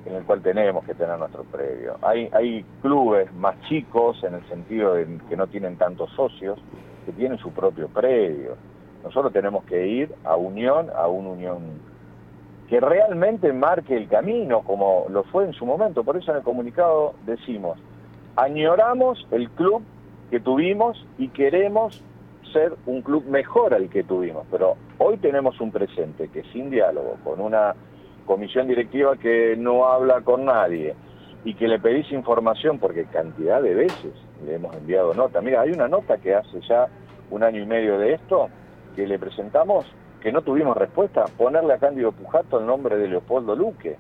en 0.05 0.15
la 0.15 0.21
cual 0.21 0.41
tenemos 0.43 0.85
que 0.85 0.95
tener 0.95 1.19
nuestro 1.19 1.45
predio. 1.45 1.97
Hay, 2.03 2.29
hay 2.33 2.65
clubes 2.83 3.33
más 3.35 3.61
chicos 3.69 4.23
en 4.25 4.35
el 4.35 4.49
sentido 4.49 4.95
de 4.95 5.19
que 5.29 5.37
no 5.37 5.47
tienen 5.47 5.77
tantos 5.77 6.11
socios, 6.13 6.59
que 7.07 7.13
tienen 7.13 7.39
su 7.39 7.53
propio 7.53 7.89
predio. 7.89 8.57
Nosotros 9.05 9.33
tenemos 9.33 9.65
que 9.65 9.87
ir 9.87 10.15
a 10.25 10.37
Unión, 10.37 10.89
a 10.95 11.07
una 11.07 11.31
Unión 11.31 11.90
que 12.71 12.79
realmente 12.79 13.53
marque 13.53 13.97
el 13.97 14.09
camino 14.09 14.63
como 14.63 15.07
lo 15.11 15.25
fue 15.25 15.45
en 15.45 15.53
su 15.53 15.67
momento. 15.67 16.05
Por 16.05 16.17
eso 16.17 16.31
en 16.31 16.37
el 16.39 16.45
comunicado 16.45 17.15
decimos, 17.27 17.77
añoramos 18.37 19.27
el 19.33 19.51
club 19.51 19.83
que 20.31 20.39
tuvimos 20.39 21.05
y 21.19 21.29
queremos 21.31 22.01
ser 22.53 22.75
un 22.87 23.03
club 23.03 23.25
mejor 23.27 23.75
al 23.75 23.91
que 23.91 24.05
tuvimos, 24.05 24.47
pero 24.53 24.77
hoy 24.99 25.17
tenemos 25.17 25.61
un 25.61 25.73
presente 25.73 26.29
que 26.29 26.45
sin 26.53 26.71
diálogo, 26.71 27.17
con 27.25 27.41
una 27.41 27.75
comisión 28.25 28.69
directiva 28.69 29.17
que 29.17 29.57
no 29.59 29.87
habla 29.87 30.21
con 30.21 30.45
nadie 30.45 30.95
y 31.45 31.55
que 31.55 31.67
le 31.67 31.81
pedís 31.81 32.13
información 32.13 32.79
porque 32.79 33.05
cantidad 33.07 33.61
de 33.61 33.75
veces 33.75 34.13
le 34.47 34.55
hemos 34.55 34.77
enviado 34.77 35.13
nota. 35.15 35.41
Mira, 35.41 35.63
hay 35.63 35.73
una 35.73 35.89
nota 35.89 36.19
que 36.19 36.37
hace 36.37 36.61
ya 36.69 36.87
un 37.31 37.43
año 37.43 37.63
y 37.63 37.67
medio 37.67 37.99
de 37.99 38.15
esto 38.15 38.49
que 38.95 39.09
le 39.09 39.19
presentamos 39.19 39.87
que 40.21 40.33
no 40.33 40.43
tuvimos 40.43 40.77
respuesta, 40.77 41.25
ponerle 41.37 41.75
a 41.75 41.79
Cándido 41.79 42.13
Pujato 42.13 42.61
el 42.61 42.67
nombre 42.67 42.97
de 42.97 43.09
Leopoldo 43.09 43.57
Luque, 43.57 43.97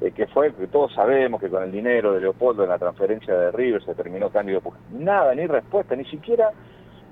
eh, 0.00 0.12
que 0.12 0.26
fue, 0.28 0.54
que 0.54 0.66
todos 0.66 0.92
sabemos 0.94 1.40
que 1.40 1.48
con 1.48 1.62
el 1.62 1.70
dinero 1.70 2.14
de 2.14 2.20
Leopoldo 2.20 2.62
en 2.62 2.70
la 2.70 2.78
transferencia 2.78 3.34
de 3.34 3.50
River 3.50 3.84
se 3.84 3.94
terminó 3.94 4.30
Cándido 4.30 4.60
Pujato. 4.60 4.82
Nada, 4.92 5.34
ni 5.34 5.46
respuesta, 5.46 5.94
ni 5.94 6.04
siquiera 6.06 6.50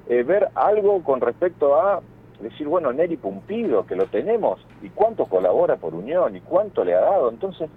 eh, 0.08 0.22
ver 0.22 0.48
algo 0.54 1.02
con 1.02 1.20
respecto 1.20 1.78
a 1.78 2.00
decir, 2.40 2.66
bueno, 2.66 2.92
Neri 2.92 3.16
Pumpido, 3.16 3.84
que 3.84 3.96
lo 3.96 4.06
tenemos, 4.06 4.64
y 4.80 4.88
cuánto 4.90 5.26
colabora 5.26 5.76
por 5.76 5.94
Unión, 5.94 6.36
y 6.36 6.40
cuánto 6.40 6.84
le 6.84 6.94
ha 6.94 7.00
dado. 7.00 7.30
Entonces, 7.30 7.68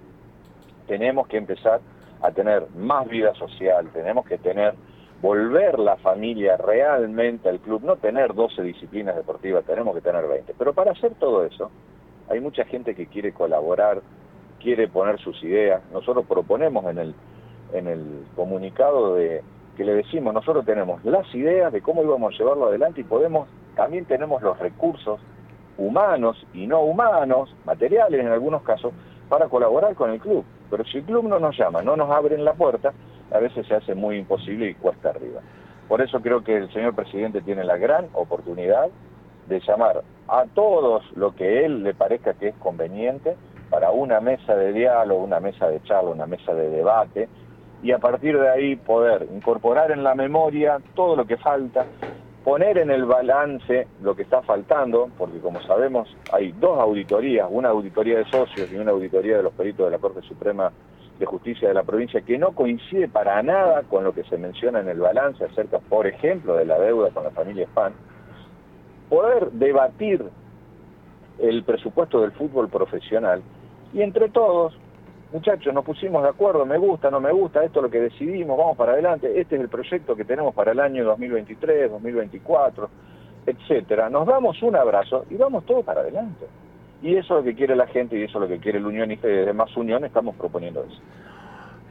tenemos 0.86 1.26
que 1.26 1.36
empezar 1.36 1.80
a 2.22 2.30
tener 2.30 2.68
más 2.76 3.08
vida 3.08 3.34
social, 3.34 3.88
tenemos 3.92 4.24
que 4.24 4.38
tener, 4.38 4.74
volver 5.22 5.78
la 5.78 5.96
familia 5.98 6.56
realmente 6.56 7.48
al 7.48 7.60
club, 7.60 7.82
no 7.84 7.96
tener 7.96 8.34
12 8.34 8.60
disciplinas 8.62 9.14
deportivas, 9.14 9.64
tenemos 9.64 9.94
que 9.94 10.00
tener 10.00 10.26
20. 10.26 10.52
Pero 10.58 10.74
para 10.74 10.90
hacer 10.90 11.14
todo 11.14 11.44
eso, 11.44 11.70
hay 12.28 12.40
mucha 12.40 12.64
gente 12.64 12.96
que 12.96 13.06
quiere 13.06 13.32
colaborar, 13.32 14.02
quiere 14.60 14.88
poner 14.88 15.20
sus 15.20 15.40
ideas. 15.44 15.80
Nosotros 15.92 16.26
proponemos 16.28 16.84
en 16.86 16.98
el, 16.98 17.14
en 17.72 17.86
el 17.86 18.24
comunicado 18.34 19.14
de 19.14 19.42
que 19.76 19.84
le 19.84 19.94
decimos, 19.94 20.34
nosotros 20.34 20.66
tenemos 20.66 21.02
las 21.04 21.32
ideas 21.34 21.72
de 21.72 21.80
cómo 21.80 22.02
íbamos 22.02 22.34
a 22.34 22.38
llevarlo 22.38 22.66
adelante 22.66 23.00
y 23.00 23.04
podemos, 23.04 23.48
también 23.76 24.04
tenemos 24.04 24.42
los 24.42 24.58
recursos 24.58 25.20
humanos 25.78 26.44
y 26.52 26.66
no 26.66 26.82
humanos, 26.82 27.54
materiales 27.64 28.20
en 28.20 28.28
algunos 28.28 28.62
casos, 28.62 28.92
para 29.28 29.48
colaborar 29.48 29.94
con 29.94 30.10
el 30.10 30.20
club. 30.20 30.44
Pero 30.68 30.84
si 30.84 30.98
el 30.98 31.04
club 31.04 31.28
no 31.28 31.38
nos 31.38 31.56
llama, 31.56 31.80
no 31.80 31.96
nos 31.96 32.10
abren 32.10 32.44
la 32.44 32.54
puerta, 32.54 32.92
a 33.32 33.38
veces 33.38 33.66
se 33.66 33.74
hace 33.74 33.94
muy 33.94 34.18
imposible 34.18 34.68
y 34.68 34.74
cuesta 34.74 35.10
arriba. 35.10 35.40
Por 35.88 36.00
eso 36.00 36.20
creo 36.20 36.42
que 36.42 36.56
el 36.56 36.72
señor 36.72 36.94
presidente 36.94 37.42
tiene 37.42 37.64
la 37.64 37.76
gran 37.76 38.08
oportunidad 38.12 38.88
de 39.48 39.60
llamar 39.60 40.02
a 40.28 40.44
todos 40.54 41.04
lo 41.16 41.34
que 41.34 41.64
él 41.64 41.82
le 41.82 41.94
parezca 41.94 42.34
que 42.34 42.48
es 42.48 42.54
conveniente 42.56 43.36
para 43.68 43.90
una 43.90 44.20
mesa 44.20 44.54
de 44.54 44.72
diálogo, 44.72 45.24
una 45.24 45.40
mesa 45.40 45.68
de 45.68 45.82
charla, 45.82 46.10
una 46.10 46.26
mesa 46.26 46.54
de 46.54 46.68
debate, 46.68 47.28
y 47.82 47.90
a 47.92 47.98
partir 47.98 48.38
de 48.38 48.48
ahí 48.48 48.76
poder 48.76 49.26
incorporar 49.34 49.90
en 49.90 50.04
la 50.04 50.14
memoria 50.14 50.78
todo 50.94 51.16
lo 51.16 51.26
que 51.26 51.36
falta, 51.36 51.86
poner 52.44 52.78
en 52.78 52.90
el 52.90 53.04
balance 53.04 53.88
lo 54.02 54.14
que 54.14 54.22
está 54.22 54.42
faltando, 54.42 55.10
porque 55.18 55.38
como 55.38 55.60
sabemos 55.62 56.08
hay 56.32 56.52
dos 56.52 56.78
auditorías, 56.78 57.48
una 57.50 57.70
auditoría 57.70 58.18
de 58.18 58.24
socios 58.26 58.70
y 58.70 58.76
una 58.76 58.92
auditoría 58.92 59.36
de 59.38 59.42
los 59.42 59.52
peritos 59.52 59.86
de 59.86 59.92
la 59.92 59.98
Corte 59.98 60.22
Suprema 60.22 60.70
de 61.18 61.26
Justicia 61.26 61.68
de 61.68 61.74
la 61.74 61.82
provincia, 61.82 62.20
que 62.22 62.38
no 62.38 62.52
coincide 62.52 63.08
para 63.08 63.42
nada 63.42 63.82
con 63.82 64.04
lo 64.04 64.12
que 64.12 64.24
se 64.24 64.38
menciona 64.38 64.80
en 64.80 64.88
el 64.88 65.00
balance 65.00 65.44
acerca, 65.44 65.78
por 65.78 66.06
ejemplo, 66.06 66.56
de 66.56 66.64
la 66.64 66.78
deuda 66.78 67.10
con 67.10 67.24
la 67.24 67.30
familia 67.30 67.64
Spam, 67.66 67.92
poder 69.08 69.50
debatir 69.52 70.24
el 71.38 71.64
presupuesto 71.64 72.20
del 72.20 72.32
fútbol 72.32 72.68
profesional 72.68 73.42
y 73.92 74.02
entre 74.02 74.28
todos 74.30 74.76
muchachos, 75.32 75.72
nos 75.72 75.84
pusimos 75.84 76.22
de 76.22 76.28
acuerdo, 76.28 76.66
me 76.66 76.78
gusta, 76.78 77.10
no 77.10 77.20
me 77.20 77.32
gusta, 77.32 77.64
esto 77.64 77.80
es 77.80 77.84
lo 77.84 77.90
que 77.90 78.00
decidimos, 78.00 78.58
vamos 78.58 78.76
para 78.76 78.92
adelante, 78.92 79.40
este 79.40 79.56
es 79.56 79.62
el 79.62 79.68
proyecto 79.68 80.14
que 80.14 80.24
tenemos 80.24 80.54
para 80.54 80.72
el 80.72 80.80
año 80.80 81.04
2023, 81.04 81.90
2024, 81.90 82.90
etcétera. 83.46 84.10
Nos 84.10 84.26
damos 84.26 84.62
un 84.62 84.76
abrazo 84.76 85.24
y 85.30 85.36
vamos 85.36 85.64
todos 85.64 85.84
para 85.84 86.00
adelante. 86.00 86.46
Y 87.02 87.16
eso 87.16 87.38
es 87.38 87.44
lo 87.44 87.44
que 87.44 87.54
quiere 87.54 87.74
la 87.74 87.86
gente 87.88 88.16
y 88.16 88.22
eso 88.22 88.38
es 88.38 88.42
lo 88.42 88.48
que 88.48 88.60
quiere 88.60 88.78
el 88.78 88.86
Unión 88.86 89.10
y 89.10 89.16
de 89.16 89.52
Más 89.52 89.76
Unión, 89.76 90.04
estamos 90.04 90.36
proponiendo 90.36 90.84
eso. 90.84 91.00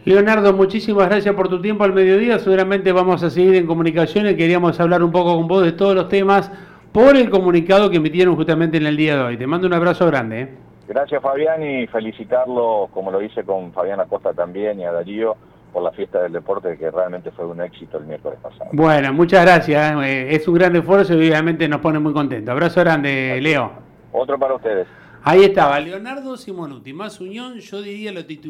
Leonardo, 0.05 0.53
muchísimas 0.53 1.07
gracias 1.07 1.35
por 1.35 1.47
tu 1.47 1.61
tiempo 1.61 1.83
al 1.83 1.93
mediodía. 1.93 2.39
Seguramente 2.39 2.91
vamos 2.91 3.21
a 3.21 3.29
seguir 3.29 3.55
en 3.55 3.67
comunicaciones. 3.67 4.35
Queríamos 4.35 4.79
hablar 4.79 5.03
un 5.03 5.11
poco 5.11 5.35
con 5.35 5.47
vos 5.47 5.63
de 5.63 5.73
todos 5.73 5.93
los 5.93 6.09
temas 6.09 6.51
por 6.91 7.15
el 7.15 7.29
comunicado 7.29 7.89
que 7.89 7.97
emitieron 7.97 8.35
justamente 8.35 8.77
en 8.77 8.87
el 8.87 8.97
día 8.97 9.15
de 9.15 9.21
hoy. 9.21 9.37
Te 9.37 9.45
mando 9.45 9.67
un 9.67 9.73
abrazo 9.73 10.07
grande. 10.07 10.41
¿eh? 10.41 10.49
Gracias 10.87 11.21
Fabián 11.21 11.61
y 11.63 11.87
felicitarlo, 11.87 12.89
como 12.93 13.11
lo 13.11 13.21
hice 13.21 13.43
con 13.43 13.71
Fabián 13.71 13.99
Acosta 13.99 14.33
también 14.33 14.79
y 14.79 14.85
a 14.85 14.91
Darío, 14.91 15.35
por 15.71 15.83
la 15.83 15.91
fiesta 15.91 16.23
del 16.23 16.33
deporte 16.33 16.77
que 16.77 16.89
realmente 16.89 17.31
fue 17.31 17.45
un 17.45 17.61
éxito 17.61 17.97
el 17.97 18.05
miércoles 18.05 18.39
pasado. 18.41 18.71
Bueno, 18.73 19.13
muchas 19.13 19.45
gracias, 19.45 19.95
eh, 20.03 20.35
es 20.35 20.47
un 20.47 20.55
gran 20.55 20.75
esfuerzo 20.75 21.13
y 21.13 21.17
obviamente 21.17 21.69
nos 21.69 21.79
pone 21.79 21.99
muy 21.99 22.11
contentos. 22.11 22.51
Abrazo 22.51 22.81
grande, 22.81 23.39
Leo. 23.39 23.71
Otro 24.11 24.37
para 24.37 24.55
ustedes. 24.55 24.87
Ahí 25.23 25.43
estaba, 25.43 25.79
Leonardo 25.79 26.35
Simonuti, 26.35 26.93
más 26.93 27.19
unión, 27.21 27.59
yo 27.59 27.81
diría 27.83 28.11
lo 28.11 28.25
titular. 28.25 28.49